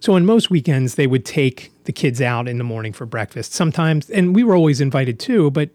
So 0.00 0.14
on 0.14 0.26
most 0.26 0.50
weekends 0.50 0.94
they 0.94 1.06
would 1.06 1.24
take 1.24 1.72
the 1.84 1.92
kids 1.92 2.20
out 2.20 2.48
in 2.48 2.58
the 2.58 2.64
morning 2.64 2.92
for 2.92 3.06
breakfast. 3.06 3.52
Sometimes, 3.52 4.10
and 4.10 4.34
we 4.34 4.44
were 4.44 4.54
always 4.54 4.80
invited 4.80 5.18
too, 5.18 5.50
but 5.50 5.70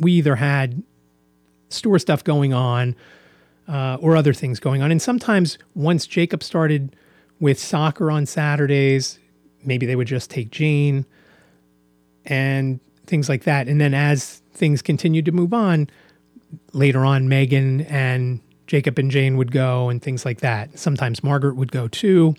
we 0.00 0.12
either 0.12 0.36
had 0.36 0.82
store 1.68 1.98
stuff 1.98 2.24
going 2.24 2.52
on 2.52 2.96
uh, 3.68 3.98
or 4.00 4.16
other 4.16 4.32
things 4.32 4.58
going 4.58 4.82
on. 4.82 4.90
And 4.90 5.00
sometimes 5.00 5.58
once 5.74 6.06
Jacob 6.06 6.42
started 6.42 6.96
with 7.40 7.58
soccer 7.58 8.10
on 8.10 8.26
Saturdays, 8.26 9.18
maybe 9.64 9.86
they 9.86 9.96
would 9.96 10.06
just 10.06 10.30
take 10.30 10.50
Jane 10.50 11.04
and 12.24 12.80
things 13.06 13.28
like 13.28 13.44
that. 13.44 13.68
And 13.68 13.80
then 13.80 13.94
as 13.94 14.42
things 14.54 14.82
continued 14.82 15.24
to 15.26 15.32
move 15.32 15.52
on, 15.52 15.88
later 16.72 17.04
on, 17.04 17.28
Megan 17.28 17.82
and 17.82 18.40
Jacob 18.66 18.98
and 18.98 19.10
Jane 19.10 19.36
would 19.36 19.52
go 19.52 19.88
and 19.88 20.02
things 20.02 20.24
like 20.24 20.40
that. 20.40 20.78
Sometimes 20.78 21.22
Margaret 21.22 21.56
would 21.56 21.72
go 21.72 21.88
too. 21.88 22.34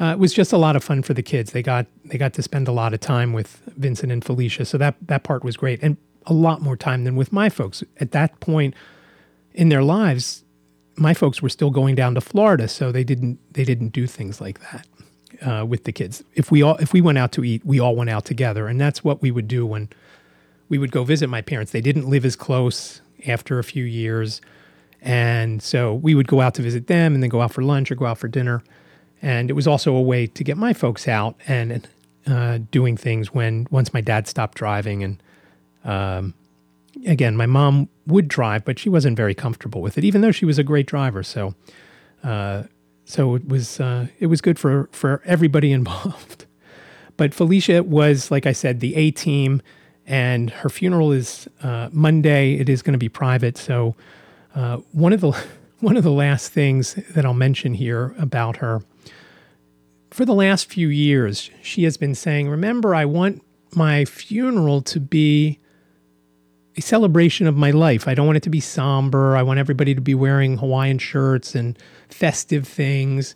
Uh, 0.00 0.12
it 0.12 0.18
was 0.18 0.32
just 0.32 0.52
a 0.52 0.56
lot 0.56 0.76
of 0.76 0.82
fun 0.82 1.02
for 1.02 1.12
the 1.12 1.22
kids. 1.22 1.52
They 1.52 1.62
got 1.62 1.86
they 2.06 2.16
got 2.16 2.32
to 2.34 2.42
spend 2.42 2.66
a 2.68 2.72
lot 2.72 2.94
of 2.94 3.00
time 3.00 3.34
with 3.34 3.60
Vincent 3.76 4.10
and 4.10 4.24
Felicia, 4.24 4.64
so 4.64 4.78
that 4.78 4.96
that 5.02 5.22
part 5.24 5.44
was 5.44 5.56
great, 5.58 5.78
and 5.82 5.98
a 6.26 6.32
lot 6.32 6.62
more 6.62 6.76
time 6.76 7.04
than 7.04 7.16
with 7.16 7.32
my 7.32 7.50
folks. 7.50 7.84
At 7.98 8.12
that 8.12 8.40
point 8.40 8.74
in 9.52 9.68
their 9.68 9.82
lives, 9.82 10.42
my 10.96 11.12
folks 11.12 11.42
were 11.42 11.50
still 11.50 11.70
going 11.70 11.94
down 11.96 12.14
to 12.14 12.20
Florida, 12.22 12.66
so 12.66 12.90
they 12.90 13.04
didn't 13.04 13.38
they 13.52 13.64
didn't 13.64 13.90
do 13.90 14.06
things 14.06 14.40
like 14.40 14.60
that 14.60 14.86
uh, 15.46 15.66
with 15.66 15.84
the 15.84 15.92
kids. 15.92 16.24
If 16.34 16.50
we 16.50 16.62
all 16.62 16.76
if 16.76 16.94
we 16.94 17.02
went 17.02 17.18
out 17.18 17.32
to 17.32 17.44
eat, 17.44 17.64
we 17.66 17.78
all 17.78 17.94
went 17.94 18.08
out 18.08 18.24
together, 18.24 18.68
and 18.68 18.80
that's 18.80 19.04
what 19.04 19.20
we 19.20 19.30
would 19.30 19.48
do 19.48 19.66
when 19.66 19.90
we 20.70 20.78
would 20.78 20.92
go 20.92 21.04
visit 21.04 21.28
my 21.28 21.42
parents. 21.42 21.72
They 21.72 21.82
didn't 21.82 22.08
live 22.08 22.24
as 22.24 22.36
close 22.36 23.02
after 23.26 23.58
a 23.58 23.64
few 23.64 23.84
years, 23.84 24.40
and 25.02 25.62
so 25.62 25.92
we 25.92 26.14
would 26.14 26.26
go 26.26 26.40
out 26.40 26.54
to 26.54 26.62
visit 26.62 26.86
them, 26.86 27.12
and 27.12 27.22
then 27.22 27.28
go 27.28 27.42
out 27.42 27.52
for 27.52 27.62
lunch 27.62 27.90
or 27.90 27.96
go 27.96 28.06
out 28.06 28.16
for 28.16 28.28
dinner. 28.28 28.62
And 29.22 29.50
it 29.50 29.54
was 29.54 29.66
also 29.66 29.94
a 29.94 30.00
way 30.02 30.26
to 30.26 30.44
get 30.44 30.56
my 30.56 30.72
folks 30.72 31.06
out 31.06 31.36
and 31.46 31.86
uh, 32.26 32.58
doing 32.70 32.96
things 32.96 33.34
when 33.34 33.66
once 33.70 33.92
my 33.92 34.00
dad 34.00 34.26
stopped 34.26 34.56
driving 34.56 35.02
and 35.02 35.22
um, 35.84 36.34
again, 37.06 37.36
my 37.36 37.46
mom 37.46 37.88
would 38.06 38.28
drive, 38.28 38.64
but 38.64 38.78
she 38.78 38.88
wasn't 38.88 39.16
very 39.16 39.34
comfortable 39.34 39.80
with 39.80 39.96
it, 39.98 40.04
even 40.04 40.20
though 40.20 40.32
she 40.32 40.44
was 40.44 40.58
a 40.58 40.64
great 40.64 40.86
driver. 40.86 41.22
So, 41.22 41.54
uh, 42.22 42.64
so 43.04 43.34
it 43.34 43.48
was 43.48 43.80
uh, 43.80 44.08
it 44.18 44.26
was 44.26 44.40
good 44.40 44.58
for 44.58 44.88
for 44.92 45.22
everybody 45.24 45.72
involved. 45.80 46.46
But 47.16 47.34
Felicia 47.34 47.82
was, 47.82 48.30
like 48.30 48.46
I 48.46 48.52
said, 48.52 48.80
the 48.80 48.94
A 48.94 49.10
team, 49.10 49.60
and 50.06 50.50
her 50.50 50.70
funeral 50.70 51.12
is 51.12 51.48
uh, 51.62 51.90
Monday. 51.92 52.54
It 52.54 52.68
is 52.68 52.82
going 52.82 52.94
to 52.94 52.98
be 52.98 53.10
private. 53.10 53.58
So, 53.58 53.94
uh, 54.54 54.78
one 54.92 55.12
of 55.12 55.20
the 55.20 55.32
one 55.80 55.96
of 55.96 56.04
the 56.04 56.12
last 56.12 56.52
things 56.52 56.94
that 57.14 57.24
I'll 57.24 57.34
mention 57.34 57.74
here 57.74 58.14
about 58.18 58.58
her. 58.58 58.82
For 60.10 60.24
the 60.24 60.34
last 60.34 60.70
few 60.70 60.88
years, 60.88 61.50
she 61.62 61.84
has 61.84 61.96
been 61.96 62.14
saying, 62.14 62.48
"Remember, 62.48 62.94
I 62.94 63.04
want 63.04 63.42
my 63.74 64.04
funeral 64.04 64.82
to 64.82 65.00
be." 65.00 65.58
a 66.76 66.80
celebration 66.80 67.48
of 67.48 67.56
my 67.56 67.72
life. 67.72 68.06
I 68.06 68.14
don't 68.14 68.26
want 68.26 68.36
it 68.36 68.44
to 68.44 68.50
be 68.50 68.60
somber. 68.60 69.36
I 69.36 69.42
want 69.42 69.58
everybody 69.58 69.92
to 69.94 70.00
be 70.00 70.14
wearing 70.14 70.58
Hawaiian 70.58 70.98
shirts 70.98 71.56
and 71.56 71.76
festive 72.08 72.66
things. 72.66 73.34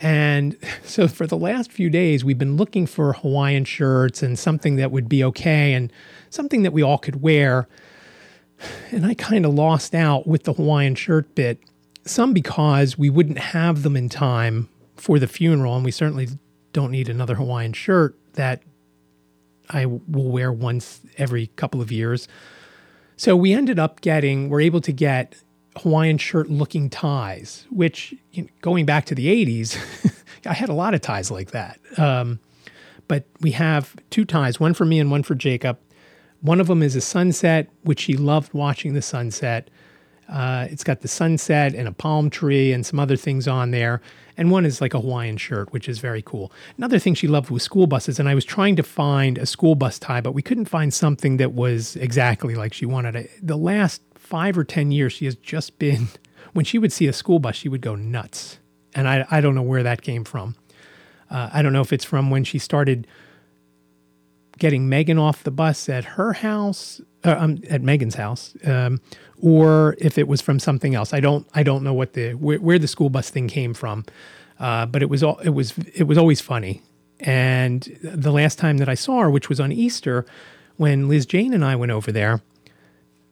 And 0.00 0.56
so 0.84 1.08
for 1.08 1.26
the 1.26 1.36
last 1.36 1.72
few 1.72 1.90
days, 1.90 2.24
we've 2.24 2.38
been 2.38 2.56
looking 2.56 2.86
for 2.86 3.14
Hawaiian 3.14 3.64
shirts 3.64 4.22
and 4.22 4.38
something 4.38 4.76
that 4.76 4.90
would 4.90 5.08
be 5.08 5.24
okay 5.24 5.72
and 5.72 5.92
something 6.30 6.62
that 6.62 6.72
we 6.72 6.82
all 6.82 6.98
could 6.98 7.22
wear. 7.22 7.68
And 8.90 9.06
I 9.06 9.14
kind 9.14 9.46
of 9.46 9.54
lost 9.54 9.94
out 9.94 10.26
with 10.26 10.44
the 10.44 10.52
Hawaiian 10.52 10.94
shirt 10.94 11.34
bit, 11.34 11.58
some 12.04 12.32
because 12.32 12.98
we 12.98 13.08
wouldn't 13.08 13.38
have 13.38 13.82
them 13.82 13.96
in 13.96 14.08
time 14.08 14.68
for 15.00 15.18
the 15.18 15.26
funeral. 15.26 15.74
And 15.76 15.84
we 15.84 15.90
certainly 15.90 16.28
don't 16.72 16.90
need 16.90 17.08
another 17.08 17.36
Hawaiian 17.36 17.72
shirt 17.72 18.16
that 18.34 18.62
I 19.70 19.86
will 19.86 20.30
wear 20.30 20.52
once 20.52 21.00
every 21.16 21.48
couple 21.48 21.80
of 21.80 21.92
years. 21.92 22.28
So 23.16 23.36
we 23.36 23.52
ended 23.52 23.78
up 23.78 24.00
getting, 24.00 24.48
we're 24.48 24.60
able 24.60 24.80
to 24.82 24.92
get 24.92 25.42
Hawaiian 25.78 26.18
shirt 26.18 26.48
looking 26.48 26.88
ties, 26.90 27.66
which 27.70 28.14
you 28.32 28.42
know, 28.42 28.48
going 28.60 28.86
back 28.86 29.06
to 29.06 29.14
the 29.14 29.26
80s, 29.26 29.76
I 30.46 30.54
had 30.54 30.68
a 30.68 30.74
lot 30.74 30.94
of 30.94 31.00
ties 31.00 31.30
like 31.30 31.50
that. 31.50 31.80
Um, 31.96 32.40
but 33.08 33.24
we 33.40 33.52
have 33.52 33.96
two 34.10 34.24
ties, 34.24 34.60
one 34.60 34.74
for 34.74 34.84
me 34.84 35.00
and 35.00 35.10
one 35.10 35.22
for 35.22 35.34
Jacob. 35.34 35.78
One 36.40 36.60
of 36.60 36.68
them 36.68 36.82
is 36.82 36.94
a 36.94 37.00
sunset, 37.00 37.68
which 37.82 38.04
he 38.04 38.16
loved 38.16 38.54
watching 38.54 38.94
the 38.94 39.02
sunset. 39.02 39.68
Uh, 40.28 40.66
it's 40.70 40.84
got 40.84 41.00
the 41.00 41.08
sunset 41.08 41.74
and 41.74 41.88
a 41.88 41.92
palm 41.92 42.28
tree 42.28 42.72
and 42.72 42.84
some 42.84 43.00
other 43.00 43.16
things 43.16 43.48
on 43.48 43.70
there. 43.70 44.00
And 44.36 44.50
one 44.50 44.64
is 44.66 44.80
like 44.80 44.94
a 44.94 45.00
Hawaiian 45.00 45.36
shirt, 45.36 45.72
which 45.72 45.88
is 45.88 45.98
very 45.98 46.22
cool. 46.22 46.52
Another 46.76 46.98
thing 46.98 47.14
she 47.14 47.26
loved 47.26 47.50
was 47.50 47.62
school 47.62 47.86
buses. 47.86 48.20
And 48.20 48.28
I 48.28 48.34
was 48.34 48.44
trying 48.44 48.76
to 48.76 48.82
find 48.82 49.38
a 49.38 49.46
school 49.46 49.74
bus 49.74 49.98
tie, 49.98 50.20
but 50.20 50.32
we 50.32 50.42
couldn't 50.42 50.66
find 50.66 50.92
something 50.92 51.38
that 51.38 51.54
was 51.54 51.96
exactly 51.96 52.54
like 52.54 52.72
she 52.72 52.86
wanted. 52.86 53.16
it. 53.16 53.30
The 53.42 53.56
last 53.56 54.02
five 54.14 54.58
or 54.58 54.64
10 54.64 54.92
years, 54.92 55.12
she 55.12 55.24
has 55.24 55.34
just 55.34 55.78
been, 55.78 56.08
when 56.52 56.64
she 56.64 56.78
would 56.78 56.92
see 56.92 57.06
a 57.06 57.12
school 57.12 57.38
bus, 57.38 57.56
she 57.56 57.68
would 57.68 57.80
go 57.80 57.94
nuts. 57.94 58.58
And 58.94 59.08
I, 59.08 59.26
I 59.30 59.40
don't 59.40 59.54
know 59.54 59.62
where 59.62 59.82
that 59.82 60.02
came 60.02 60.24
from. 60.24 60.54
Uh, 61.30 61.50
I 61.52 61.62
don't 61.62 61.72
know 61.72 61.82
if 61.82 61.92
it's 61.92 62.04
from 62.04 62.30
when 62.30 62.44
she 62.44 62.58
started 62.58 63.06
getting 64.58 64.88
Megan 64.88 65.18
off 65.18 65.42
the 65.42 65.50
bus 65.50 65.88
at 65.88 66.04
her 66.04 66.32
house, 66.34 67.00
uh, 67.28 67.36
um, 67.38 67.62
at 67.70 67.82
Megan's 67.82 68.14
house, 68.14 68.54
um, 68.64 69.00
or 69.40 69.96
if 69.98 70.18
it 70.18 70.26
was 70.26 70.40
from 70.40 70.58
something 70.58 70.94
else. 70.94 71.12
I 71.12 71.20
don't 71.20 71.46
I 71.54 71.62
don't 71.62 71.84
know 71.84 71.94
what 71.94 72.14
the 72.14 72.34
where, 72.34 72.58
where 72.58 72.78
the 72.78 72.88
school 72.88 73.10
bus 73.10 73.30
thing 73.30 73.48
came 73.48 73.74
from, 73.74 74.04
uh, 74.58 74.86
but 74.86 75.02
it 75.02 75.10
was 75.10 75.22
all 75.22 75.38
it 75.38 75.50
was 75.50 75.76
it 75.94 76.04
was 76.04 76.18
always 76.18 76.40
funny. 76.40 76.82
And 77.20 77.82
the 78.02 78.32
last 78.32 78.58
time 78.58 78.78
that 78.78 78.88
I 78.88 78.94
saw 78.94 79.20
her, 79.22 79.30
which 79.30 79.48
was 79.48 79.58
on 79.58 79.72
Easter, 79.72 80.24
when 80.76 81.08
Liz 81.08 81.26
Jane 81.26 81.52
and 81.52 81.64
I 81.64 81.74
went 81.74 81.90
over 81.90 82.12
there, 82.12 82.40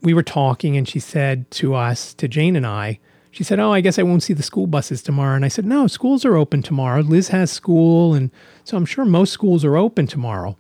we 0.03 0.13
were 0.13 0.25
talking, 0.25 0.77
and 0.77 0.89
she 0.89 0.99
said 0.99 1.49
to 1.53 1.75
us, 1.75 2.13
to 2.15 2.27
Jane 2.27 2.57
and 2.57 2.67
I, 2.67 2.99
she 3.31 3.45
said, 3.45 3.61
"Oh, 3.61 3.73
I 3.73 3.81
guess 3.81 3.99
I 3.99 4.03
won't 4.03 4.23
see 4.23 4.33
the 4.33 4.43
school 4.43 4.67
buses 4.67 5.03
tomorrow." 5.03 5.37
And 5.37 5.45
I 5.45 5.49
said, 5.49 5.67
"No, 5.67 5.87
schools 5.87 6.25
are 6.25 6.37
open 6.37 6.63
tomorrow. 6.63 7.03
Liz 7.03 7.29
has 7.29 7.51
school, 7.51 8.15
and 8.15 8.31
so 8.65 8.77
I'm 8.77 8.87
sure 8.87 9.05
most 9.05 9.33
schools 9.33 9.65
are 9.65 9.77
open 9.77 10.07
tomorrow." 10.07 10.57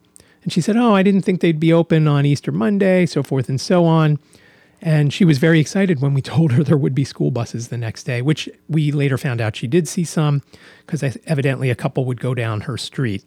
And 0.46 0.52
she 0.52 0.60
said, 0.60 0.76
Oh, 0.76 0.94
I 0.94 1.02
didn't 1.02 1.22
think 1.22 1.40
they'd 1.40 1.58
be 1.58 1.72
open 1.72 2.06
on 2.06 2.24
Easter 2.24 2.52
Monday, 2.52 3.04
so 3.04 3.24
forth 3.24 3.48
and 3.48 3.60
so 3.60 3.84
on. 3.84 4.20
And 4.80 5.12
she 5.12 5.24
was 5.24 5.38
very 5.38 5.58
excited 5.58 6.00
when 6.00 6.14
we 6.14 6.22
told 6.36 6.52
her 6.52 6.62
there 6.62 6.76
would 6.76 6.94
be 6.94 7.02
school 7.02 7.32
buses 7.32 7.66
the 7.66 7.76
next 7.76 8.04
day, 8.04 8.22
which 8.22 8.48
we 8.68 8.92
later 8.92 9.18
found 9.18 9.40
out 9.40 9.56
she 9.56 9.66
did 9.66 9.88
see 9.88 10.04
some 10.04 10.42
because 10.86 11.02
evidently 11.26 11.68
a 11.68 11.74
couple 11.74 12.04
would 12.04 12.20
go 12.20 12.32
down 12.32 12.60
her 12.60 12.76
street. 12.76 13.24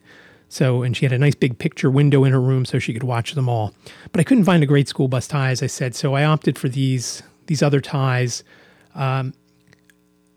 So, 0.47 0.82
and 0.82 0.95
she 0.95 1.03
had 1.03 1.12
a 1.12 1.17
nice 1.17 1.36
big 1.36 1.60
picture 1.60 1.91
window 1.91 2.23
in 2.23 2.32
her 2.32 2.39
room 2.39 2.63
so 2.63 2.79
she 2.79 2.93
could 2.93 3.03
watch 3.03 3.34
them 3.34 3.49
all. 3.49 3.73
But 4.13 4.21
I 4.21 4.23
couldn't 4.23 4.45
find 4.45 4.63
a 4.63 4.65
great 4.65 4.88
school 4.88 5.10
bus 5.10 5.27
tie, 5.27 5.51
as 5.51 5.62
I 5.62 5.67
said, 5.67 5.95
so 5.95 6.13
I 6.13 6.23
opted 6.23 6.58
for 6.58 6.69
these 6.69 7.21
these 7.47 7.62
other 7.62 7.82
ties. 7.82 8.45
Um, 8.95 9.34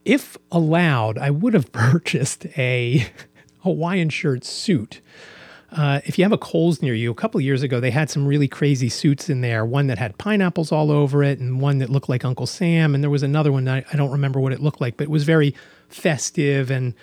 if 0.04 0.36
allowed, 0.50 1.16
I 1.16 1.30
would 1.30 1.54
have 1.54 1.70
purchased 1.92 2.46
a 2.58 3.06
Hawaiian 3.60 4.08
shirt 4.08 4.44
suit 4.44 5.00
uh, 5.76 6.00
if 6.04 6.18
you 6.18 6.24
have 6.24 6.32
a 6.32 6.38
Kohl's 6.38 6.82
near 6.82 6.94
you, 6.94 7.10
a 7.10 7.14
couple 7.14 7.40
years 7.40 7.62
ago, 7.62 7.80
they 7.80 7.90
had 7.90 8.10
some 8.10 8.26
really 8.26 8.48
crazy 8.48 8.88
suits 8.90 9.30
in 9.30 9.40
there. 9.40 9.64
One 9.64 9.86
that 9.86 9.98
had 9.98 10.18
pineapples 10.18 10.70
all 10.70 10.90
over 10.90 11.22
it, 11.22 11.38
and 11.38 11.60
one 11.60 11.78
that 11.78 11.88
looked 11.88 12.08
like 12.08 12.24
Uncle 12.24 12.46
Sam. 12.46 12.94
And 12.94 13.02
there 13.02 13.10
was 13.10 13.22
another 13.22 13.50
one 13.50 13.66
I, 13.66 13.84
I 13.92 13.96
don't 13.96 14.10
remember 14.10 14.38
what 14.38 14.52
it 14.52 14.60
looked 14.60 14.80
like, 14.80 14.96
but 14.98 15.04
it 15.04 15.10
was 15.10 15.24
very 15.24 15.54
festive 15.88 16.70
and 16.70 16.94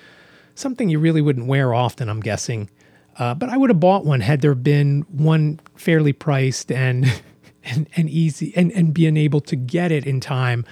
something 0.53 0.89
you 0.89 0.99
really 0.99 1.21
wouldn't 1.21 1.47
wear 1.47 1.73
often, 1.73 2.10
I'm 2.10 2.19
guessing. 2.19 2.69
Uh, 3.17 3.34
but 3.34 3.49
I 3.49 3.58
would 3.58 3.69
have 3.69 3.79
bought 3.79 4.05
one 4.05 4.21
had 4.21 4.41
there 4.41 4.55
been 4.55 5.01
one 5.10 5.60
fairly 5.75 6.13
priced 6.13 6.71
and 6.71 7.05
and, 7.63 7.89
and 7.95 8.10
easy 8.10 8.53
and, 8.55 8.71
and 8.71 8.93
being 8.93 9.17
able 9.17 9.41
to 9.41 9.55
get 9.55 9.91
it 9.91 10.05
in 10.05 10.19
time 10.19 10.63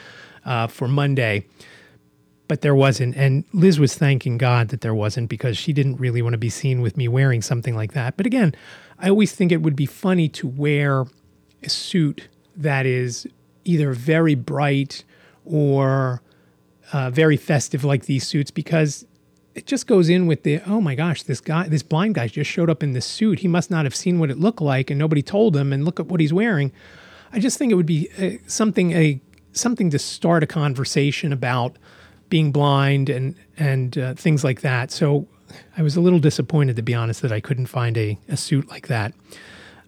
uh, 0.45 0.67
for 0.67 0.87
Monday 0.87 1.45
but 2.47 2.61
there 2.61 2.75
wasn't. 2.75 3.15
And 3.15 3.43
Liz 3.53 3.79
was 3.79 3.95
thanking 3.95 4.37
God 4.37 4.69
that 4.69 4.81
there 4.81 4.95
wasn't 4.95 5.29
because 5.29 5.57
she 5.57 5.73
didn't 5.73 5.97
really 5.97 6.21
want 6.21 6.33
to 6.33 6.37
be 6.37 6.49
seen 6.49 6.81
with 6.81 6.97
me 6.97 7.07
wearing 7.07 7.41
something 7.41 7.75
like 7.75 7.93
that. 7.93 8.17
But 8.17 8.25
again, 8.25 8.55
I 8.99 9.09
always 9.09 9.33
think 9.33 9.51
it 9.51 9.61
would 9.61 9.75
be 9.75 9.85
funny 9.85 10.29
to 10.29 10.47
wear 10.47 11.05
a 11.63 11.69
suit 11.69 12.29
that 12.55 12.85
is 12.85 13.27
either 13.65 13.91
very 13.91 14.35
bright 14.35 15.03
or 15.45 16.21
uh, 16.93 17.09
very 17.09 17.37
festive, 17.37 17.83
like 17.83 18.05
these 18.05 18.25
suits, 18.25 18.49
because 18.49 19.05
it 19.55 19.65
just 19.65 19.87
goes 19.87 20.07
in 20.07 20.27
with 20.27 20.43
the 20.43 20.61
oh 20.67 20.79
my 20.79 20.95
gosh, 20.95 21.23
this 21.23 21.41
guy, 21.41 21.67
this 21.67 21.83
blind 21.83 22.15
guy 22.15 22.27
just 22.27 22.49
showed 22.49 22.69
up 22.69 22.83
in 22.83 22.93
this 22.93 23.05
suit. 23.05 23.39
He 23.39 23.47
must 23.47 23.69
not 23.69 23.85
have 23.85 23.95
seen 23.95 24.19
what 24.19 24.29
it 24.29 24.37
looked 24.37 24.61
like, 24.61 24.89
and 24.89 24.97
nobody 24.97 25.21
told 25.21 25.55
him. 25.55 25.73
And 25.73 25.83
look 25.83 25.99
at 25.99 26.07
what 26.07 26.19
he's 26.19 26.33
wearing. 26.33 26.71
I 27.33 27.39
just 27.39 27.57
think 27.57 27.71
it 27.71 27.75
would 27.75 27.85
be 27.85 28.09
uh, 28.19 28.41
something 28.47 28.93
a 28.93 29.19
something 29.51 29.89
to 29.89 29.99
start 29.99 30.43
a 30.43 30.47
conversation 30.47 31.33
about 31.33 31.77
being 32.29 32.51
blind 32.51 33.09
and 33.09 33.35
and 33.57 33.97
uh, 33.97 34.13
things 34.13 34.43
like 34.43 34.61
that. 34.61 34.91
So 34.91 35.27
I 35.77 35.81
was 35.81 35.95
a 35.95 36.01
little 36.01 36.19
disappointed, 36.19 36.75
to 36.75 36.81
be 36.81 36.93
honest, 36.93 37.21
that 37.21 37.31
I 37.31 37.39
couldn't 37.39 37.67
find 37.67 37.97
a, 37.97 38.17
a 38.27 38.37
suit 38.37 38.69
like 38.69 38.87
that. 38.87 39.13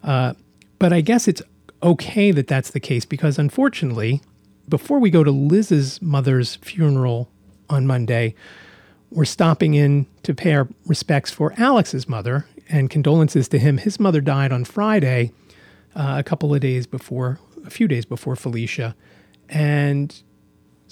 Uh, 0.02 0.34
but 0.78 0.92
I 0.92 1.00
guess 1.00 1.28
it's 1.28 1.42
okay 1.82 2.30
that 2.30 2.46
that's 2.46 2.70
the 2.70 2.80
case 2.80 3.04
because 3.04 3.38
unfortunately, 3.38 4.20
before 4.68 4.98
we 4.98 5.10
go 5.10 5.24
to 5.24 5.30
Liz's 5.30 6.00
mother's 6.00 6.56
funeral 6.56 7.30
on 7.68 7.86
Monday, 7.86 8.34
we're 9.10 9.24
stopping 9.24 9.74
in 9.74 10.06
to 10.22 10.34
pay 10.34 10.54
our 10.54 10.68
respects 10.86 11.30
for 11.30 11.52
Alex's 11.58 12.08
mother 12.08 12.46
and 12.68 12.88
condolences 12.88 13.48
to 13.48 13.58
him. 13.58 13.78
His 13.78 13.98
mother 13.98 14.20
died 14.20 14.52
on 14.52 14.64
Friday, 14.64 15.32
uh, 15.96 16.16
a 16.18 16.22
couple 16.22 16.54
of 16.54 16.60
days 16.60 16.86
before, 16.86 17.40
a 17.66 17.70
few 17.70 17.88
days 17.88 18.04
before 18.04 18.36
Felicia. 18.36 18.94
And 19.48 20.22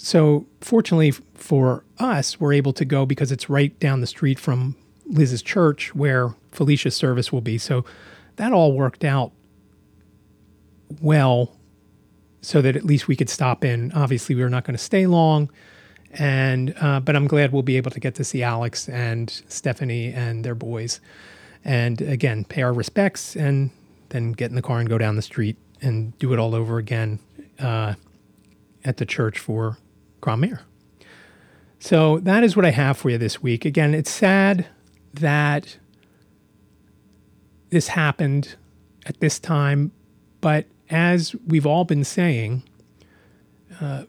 so, 0.01 0.45
fortunately 0.61 1.11
for 1.11 1.83
us, 1.97 2.39
we're 2.39 2.53
able 2.53 2.71
to 2.71 2.85
go 2.85 3.05
because 3.05 3.33
it's 3.33 3.49
right 3.49 3.77
down 3.81 3.99
the 3.99 4.07
street 4.07 4.39
from 4.39 4.77
Liz's 5.05 5.41
church 5.41 5.93
where 5.93 6.33
Felicia's 6.53 6.95
service 6.95 7.33
will 7.33 7.41
be. 7.41 7.57
So, 7.57 7.83
that 8.37 8.53
all 8.53 8.71
worked 8.71 9.03
out 9.03 9.33
well 11.01 11.53
so 12.41 12.61
that 12.61 12.77
at 12.77 12.85
least 12.85 13.09
we 13.09 13.17
could 13.17 13.29
stop 13.29 13.65
in. 13.65 13.91
Obviously, 13.91 14.35
we 14.35 14.41
were 14.41 14.49
not 14.49 14.63
going 14.63 14.77
to 14.77 14.81
stay 14.81 15.05
long, 15.05 15.49
and 16.13 16.73
uh, 16.79 17.01
but 17.01 17.17
I'm 17.17 17.27
glad 17.27 17.51
we'll 17.51 17.61
be 17.61 17.75
able 17.75 17.91
to 17.91 17.99
get 17.99 18.15
to 18.15 18.23
see 18.23 18.41
Alex 18.41 18.87
and 18.87 19.29
Stephanie 19.49 20.13
and 20.13 20.45
their 20.45 20.55
boys, 20.55 21.01
and 21.65 22.01
again 22.01 22.45
pay 22.45 22.61
our 22.61 22.71
respects, 22.71 23.35
and 23.35 23.69
then 24.09 24.31
get 24.31 24.49
in 24.49 24.55
the 24.55 24.61
car 24.61 24.79
and 24.79 24.87
go 24.87 24.97
down 24.97 25.17
the 25.17 25.21
street 25.21 25.57
and 25.81 26.17
do 26.19 26.31
it 26.31 26.39
all 26.39 26.55
over 26.55 26.77
again 26.77 27.19
uh, 27.59 27.95
at 28.85 28.95
the 28.95 29.05
church 29.05 29.39
for 29.39 29.77
Grand. 30.21 30.59
So 31.79 32.19
that 32.19 32.43
is 32.43 32.55
what 32.55 32.65
I 32.65 32.71
have 32.71 32.97
for 32.97 33.09
you 33.09 33.17
this 33.17 33.41
week. 33.41 33.65
Again, 33.65 33.93
it's 33.93 34.11
sad 34.11 34.67
that 35.13 35.77
this 37.69 37.89
happened 37.89 38.55
at 39.05 39.19
this 39.19 39.39
time, 39.39 39.91
but 40.41 40.65
as 40.89 41.35
we've 41.47 41.65
all 41.65 41.85
been 41.85 42.03
saying, 42.03 42.63
uh, 43.79 44.03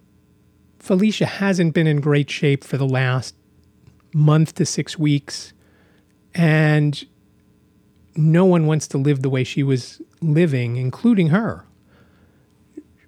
Felicia 0.79 1.27
hasn't 1.27 1.75
been 1.75 1.87
in 1.87 2.01
great 2.01 2.31
shape 2.31 2.65
for 2.65 2.77
the 2.77 2.87
last 2.87 3.35
month 4.15 4.55
to 4.55 4.67
six 4.67 4.99
weeks. 4.99 5.53
And 6.35 7.05
no 8.17 8.45
one 8.45 8.67
wants 8.67 8.89
to 8.89 8.99
live 8.99 9.23
the 9.23 9.31
way 9.31 9.45
she 9.45 9.63
was 9.63 10.01
living, 10.21 10.77
including 10.77 11.29
her. 11.29 11.65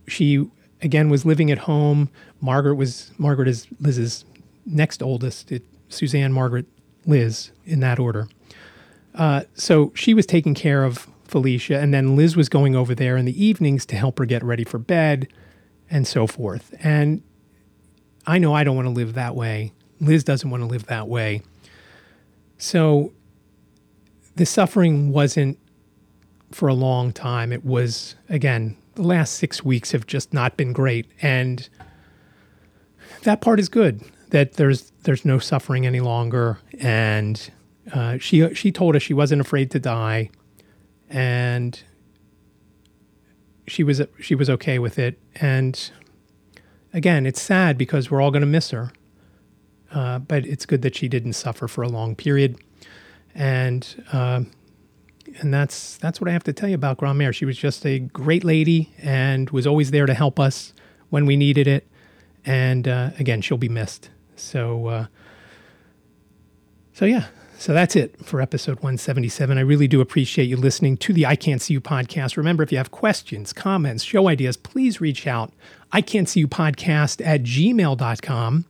She, 0.06 0.48
again, 0.82 1.08
was 1.08 1.24
living 1.24 1.50
at 1.50 1.58
home. 1.58 2.10
Margaret 2.40 2.74
was, 2.74 3.12
Margaret 3.18 3.48
is 3.48 3.66
Liz's 3.80 4.24
next 4.66 5.02
oldest, 5.02 5.50
it, 5.52 5.62
Suzanne, 5.88 6.32
Margaret, 6.32 6.66
Liz, 7.06 7.52
in 7.64 7.80
that 7.80 7.98
order. 7.98 8.28
Uh, 9.14 9.42
so 9.54 9.92
she 9.94 10.14
was 10.14 10.26
taking 10.26 10.54
care 10.54 10.84
of 10.84 11.08
Felicia, 11.24 11.78
and 11.78 11.94
then 11.94 12.16
Liz 12.16 12.36
was 12.36 12.48
going 12.48 12.76
over 12.76 12.94
there 12.94 13.16
in 13.16 13.24
the 13.24 13.44
evenings 13.44 13.86
to 13.86 13.96
help 13.96 14.18
her 14.18 14.26
get 14.26 14.42
ready 14.42 14.64
for 14.64 14.78
bed 14.78 15.28
and 15.90 16.06
so 16.06 16.26
forth. 16.26 16.74
And 16.80 17.22
I 18.26 18.38
know 18.38 18.54
I 18.54 18.64
don't 18.64 18.76
want 18.76 18.86
to 18.86 18.92
live 18.92 19.14
that 19.14 19.34
way. 19.34 19.72
Liz 20.00 20.24
doesn't 20.24 20.48
want 20.48 20.62
to 20.62 20.66
live 20.66 20.86
that 20.86 21.08
way. 21.08 21.42
So 22.58 23.12
the 24.36 24.46
suffering 24.46 25.10
wasn't 25.10 25.58
for 26.50 26.68
a 26.68 26.74
long 26.74 27.12
time. 27.12 27.52
It 27.52 27.64
was, 27.64 28.14
again, 28.28 28.76
the 28.94 29.02
last 29.02 29.34
six 29.34 29.64
weeks 29.64 29.92
have 29.92 30.06
just 30.06 30.32
not 30.32 30.56
been 30.56 30.72
great. 30.72 31.06
And 31.20 31.68
that 33.22 33.40
part 33.40 33.60
is 33.60 33.68
good 33.68 34.02
that 34.30 34.54
there's 34.54 34.92
there's 35.02 35.24
no 35.24 35.38
suffering 35.38 35.86
any 35.86 36.00
longer 36.00 36.58
and 36.80 37.50
uh, 37.92 38.16
she 38.18 38.54
she 38.54 38.72
told 38.72 38.96
us 38.96 39.02
she 39.02 39.12
wasn't 39.12 39.40
afraid 39.40 39.70
to 39.70 39.78
die 39.78 40.30
and 41.10 41.82
she 43.66 43.84
was 43.84 44.02
she 44.18 44.34
was 44.34 44.50
okay 44.50 44.78
with 44.78 44.98
it. 44.98 45.18
And 45.36 45.90
again, 46.92 47.26
it's 47.26 47.40
sad 47.40 47.78
because 47.78 48.10
we're 48.10 48.20
all 48.20 48.30
going 48.30 48.42
to 48.42 48.46
miss 48.46 48.70
her, 48.70 48.92
uh, 49.92 50.18
but 50.18 50.46
it's 50.46 50.66
good 50.66 50.82
that 50.82 50.96
she 50.96 51.08
didn't 51.08 51.34
suffer 51.34 51.68
for 51.68 51.82
a 51.82 51.88
long 51.88 52.16
period. 52.16 52.58
And 53.34 54.04
uh, 54.12 54.42
and 55.40 55.52
that's 55.52 55.96
that's 55.98 56.20
what 56.20 56.28
I 56.28 56.32
have 56.32 56.44
to 56.44 56.52
tell 56.52 56.68
you 56.68 56.74
about 56.74 56.98
Grandmère. 56.98 57.34
She 57.34 57.44
was 57.44 57.56
just 57.56 57.84
a 57.86 57.98
great 57.98 58.44
lady 58.44 58.92
and 58.98 59.50
was 59.50 59.66
always 59.66 59.90
there 59.90 60.06
to 60.06 60.14
help 60.14 60.38
us 60.38 60.72
when 61.10 61.26
we 61.26 61.36
needed 61.36 61.66
it. 61.66 61.86
And 62.44 62.88
uh, 62.88 63.10
again, 63.18 63.40
she'll 63.40 63.58
be 63.58 63.68
missed. 63.68 64.10
So 64.36 64.86
uh, 64.86 65.06
so 66.92 67.04
yeah, 67.04 67.26
so 67.58 67.72
that's 67.72 67.94
it 67.94 68.24
for 68.24 68.40
episode 68.40 68.76
177. 68.78 69.56
I 69.56 69.60
really 69.60 69.86
do 69.86 70.00
appreciate 70.00 70.46
you 70.46 70.56
listening 70.56 70.96
to 70.96 71.12
the 71.12 71.24
I 71.26 71.36
Can't 71.36 71.62
See 71.62 71.74
You 71.74 71.80
podcast. 71.80 72.36
Remember, 72.36 72.62
if 72.62 72.72
you 72.72 72.78
have 72.78 72.90
questions, 72.90 73.52
comments, 73.52 74.02
show 74.02 74.28
ideas, 74.28 74.56
please 74.56 75.00
reach 75.00 75.28
out. 75.28 75.52
I 75.92 76.00
Can't 76.00 76.28
See 76.28 76.40
You 76.40 76.48
podcast 76.48 77.24
at 77.24 77.44
gmail.com. 77.44 78.64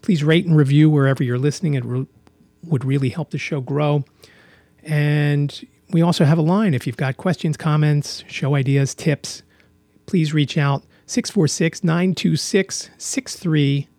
Please 0.00 0.22
rate 0.22 0.46
and 0.46 0.56
review 0.56 0.88
wherever 0.88 1.24
you're 1.24 1.38
listening. 1.38 1.74
It 1.74 1.84
re- 1.84 2.06
would 2.62 2.84
really 2.84 3.08
help 3.08 3.30
the 3.30 3.38
show 3.38 3.60
grow. 3.60 4.04
And 5.34 5.68
we 5.90 6.00
also 6.00 6.24
have 6.24 6.38
a 6.38 6.42
line. 6.42 6.72
If 6.72 6.86
you've 6.86 6.96
got 6.96 7.18
questions, 7.18 7.58
comments, 7.58 8.24
show 8.26 8.54
ideas, 8.54 8.94
tips, 8.94 9.42
please 10.06 10.32
reach 10.32 10.56
out 10.56 10.82
646 11.06 11.84
926 11.84 12.90
6350. 12.96 13.90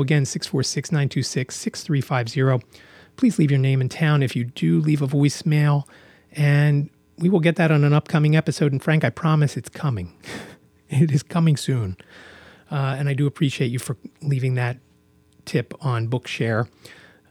Again, 0.00 0.24
646 0.24 0.90
926 0.90 1.54
6350 1.54 2.82
please 3.16 3.38
leave 3.38 3.50
your 3.50 3.60
name 3.60 3.80
and 3.80 3.90
town 3.90 4.22
if 4.22 4.34
you 4.34 4.44
do 4.44 4.80
leave 4.80 5.02
a 5.02 5.06
voicemail. 5.06 5.84
And 6.32 6.90
we 7.18 7.28
will 7.28 7.40
get 7.40 7.56
that 7.56 7.70
on 7.70 7.84
an 7.84 7.92
upcoming 7.92 8.36
episode. 8.36 8.72
And 8.72 8.82
Frank, 8.82 9.04
I 9.04 9.10
promise 9.10 9.56
it's 9.56 9.68
coming. 9.68 10.12
it 10.88 11.10
is 11.10 11.22
coming 11.22 11.56
soon. 11.56 11.96
Uh, 12.70 12.96
and 12.98 13.08
I 13.08 13.14
do 13.14 13.26
appreciate 13.26 13.70
you 13.70 13.78
for 13.78 13.96
leaving 14.22 14.54
that 14.54 14.78
tip 15.44 15.74
on 15.80 16.08
Bookshare. 16.08 16.68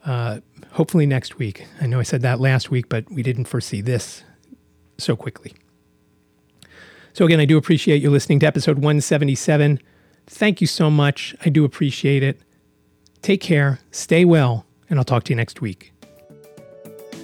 Uh, 0.06 0.40
hopefully 0.72 1.06
next 1.06 1.38
week. 1.38 1.66
I 1.80 1.86
know 1.86 2.00
I 2.00 2.04
said 2.04 2.22
that 2.24 2.40
last 2.40 2.72
week, 2.72 2.90
but 2.90 3.10
we 3.12 3.24
didn't 3.24 3.46
foresee 3.46 3.82
this 3.82 4.24
so 4.98 5.16
quickly. 5.16 5.54
So, 7.14 7.26
again, 7.26 7.40
I 7.40 7.46
do 7.46 7.58
appreciate 7.58 8.02
you 8.02 8.10
listening 8.10 8.40
to 8.40 8.48
episode 8.48 8.78
177. 8.78 9.80
Thank 10.28 10.62
you 10.62 10.68
so 10.68 10.90
much. 10.90 11.36
I 11.46 11.50
do 11.50 11.66
appreciate 11.66 12.24
it. 12.24 12.40
Take 13.22 13.42
care, 13.42 13.80
stay 13.92 14.26
well, 14.26 14.66
and 14.90 14.98
I'll 14.98 15.06
talk 15.06 15.24
to 15.26 15.30
you 15.32 15.36
next 15.36 15.62
week. 15.62 15.94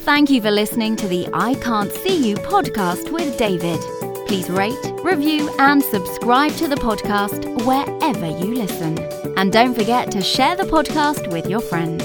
Thank 0.07 0.29
you 0.29 0.41
for 0.41 0.51
listening 0.51 0.95
to 0.97 1.07
the 1.07 1.27
I 1.33 1.55
Can't 1.55 1.91
See 1.91 2.29
You 2.29 2.35
podcast 2.35 3.11
with 3.11 3.37
David. 3.37 3.79
Please 4.27 4.49
rate, 4.49 4.77
review, 5.03 5.49
and 5.57 5.81
subscribe 5.81 6.51
to 6.53 6.67
the 6.67 6.75
podcast 6.75 7.65
wherever 7.65 8.27
you 8.27 8.53
listen. 8.53 8.97
And 9.37 9.51
don't 9.51 9.73
forget 9.73 10.11
to 10.11 10.21
share 10.21 10.55
the 10.55 10.63
podcast 10.63 11.31
with 11.31 11.49
your 11.49 11.61
friends. 11.61 12.03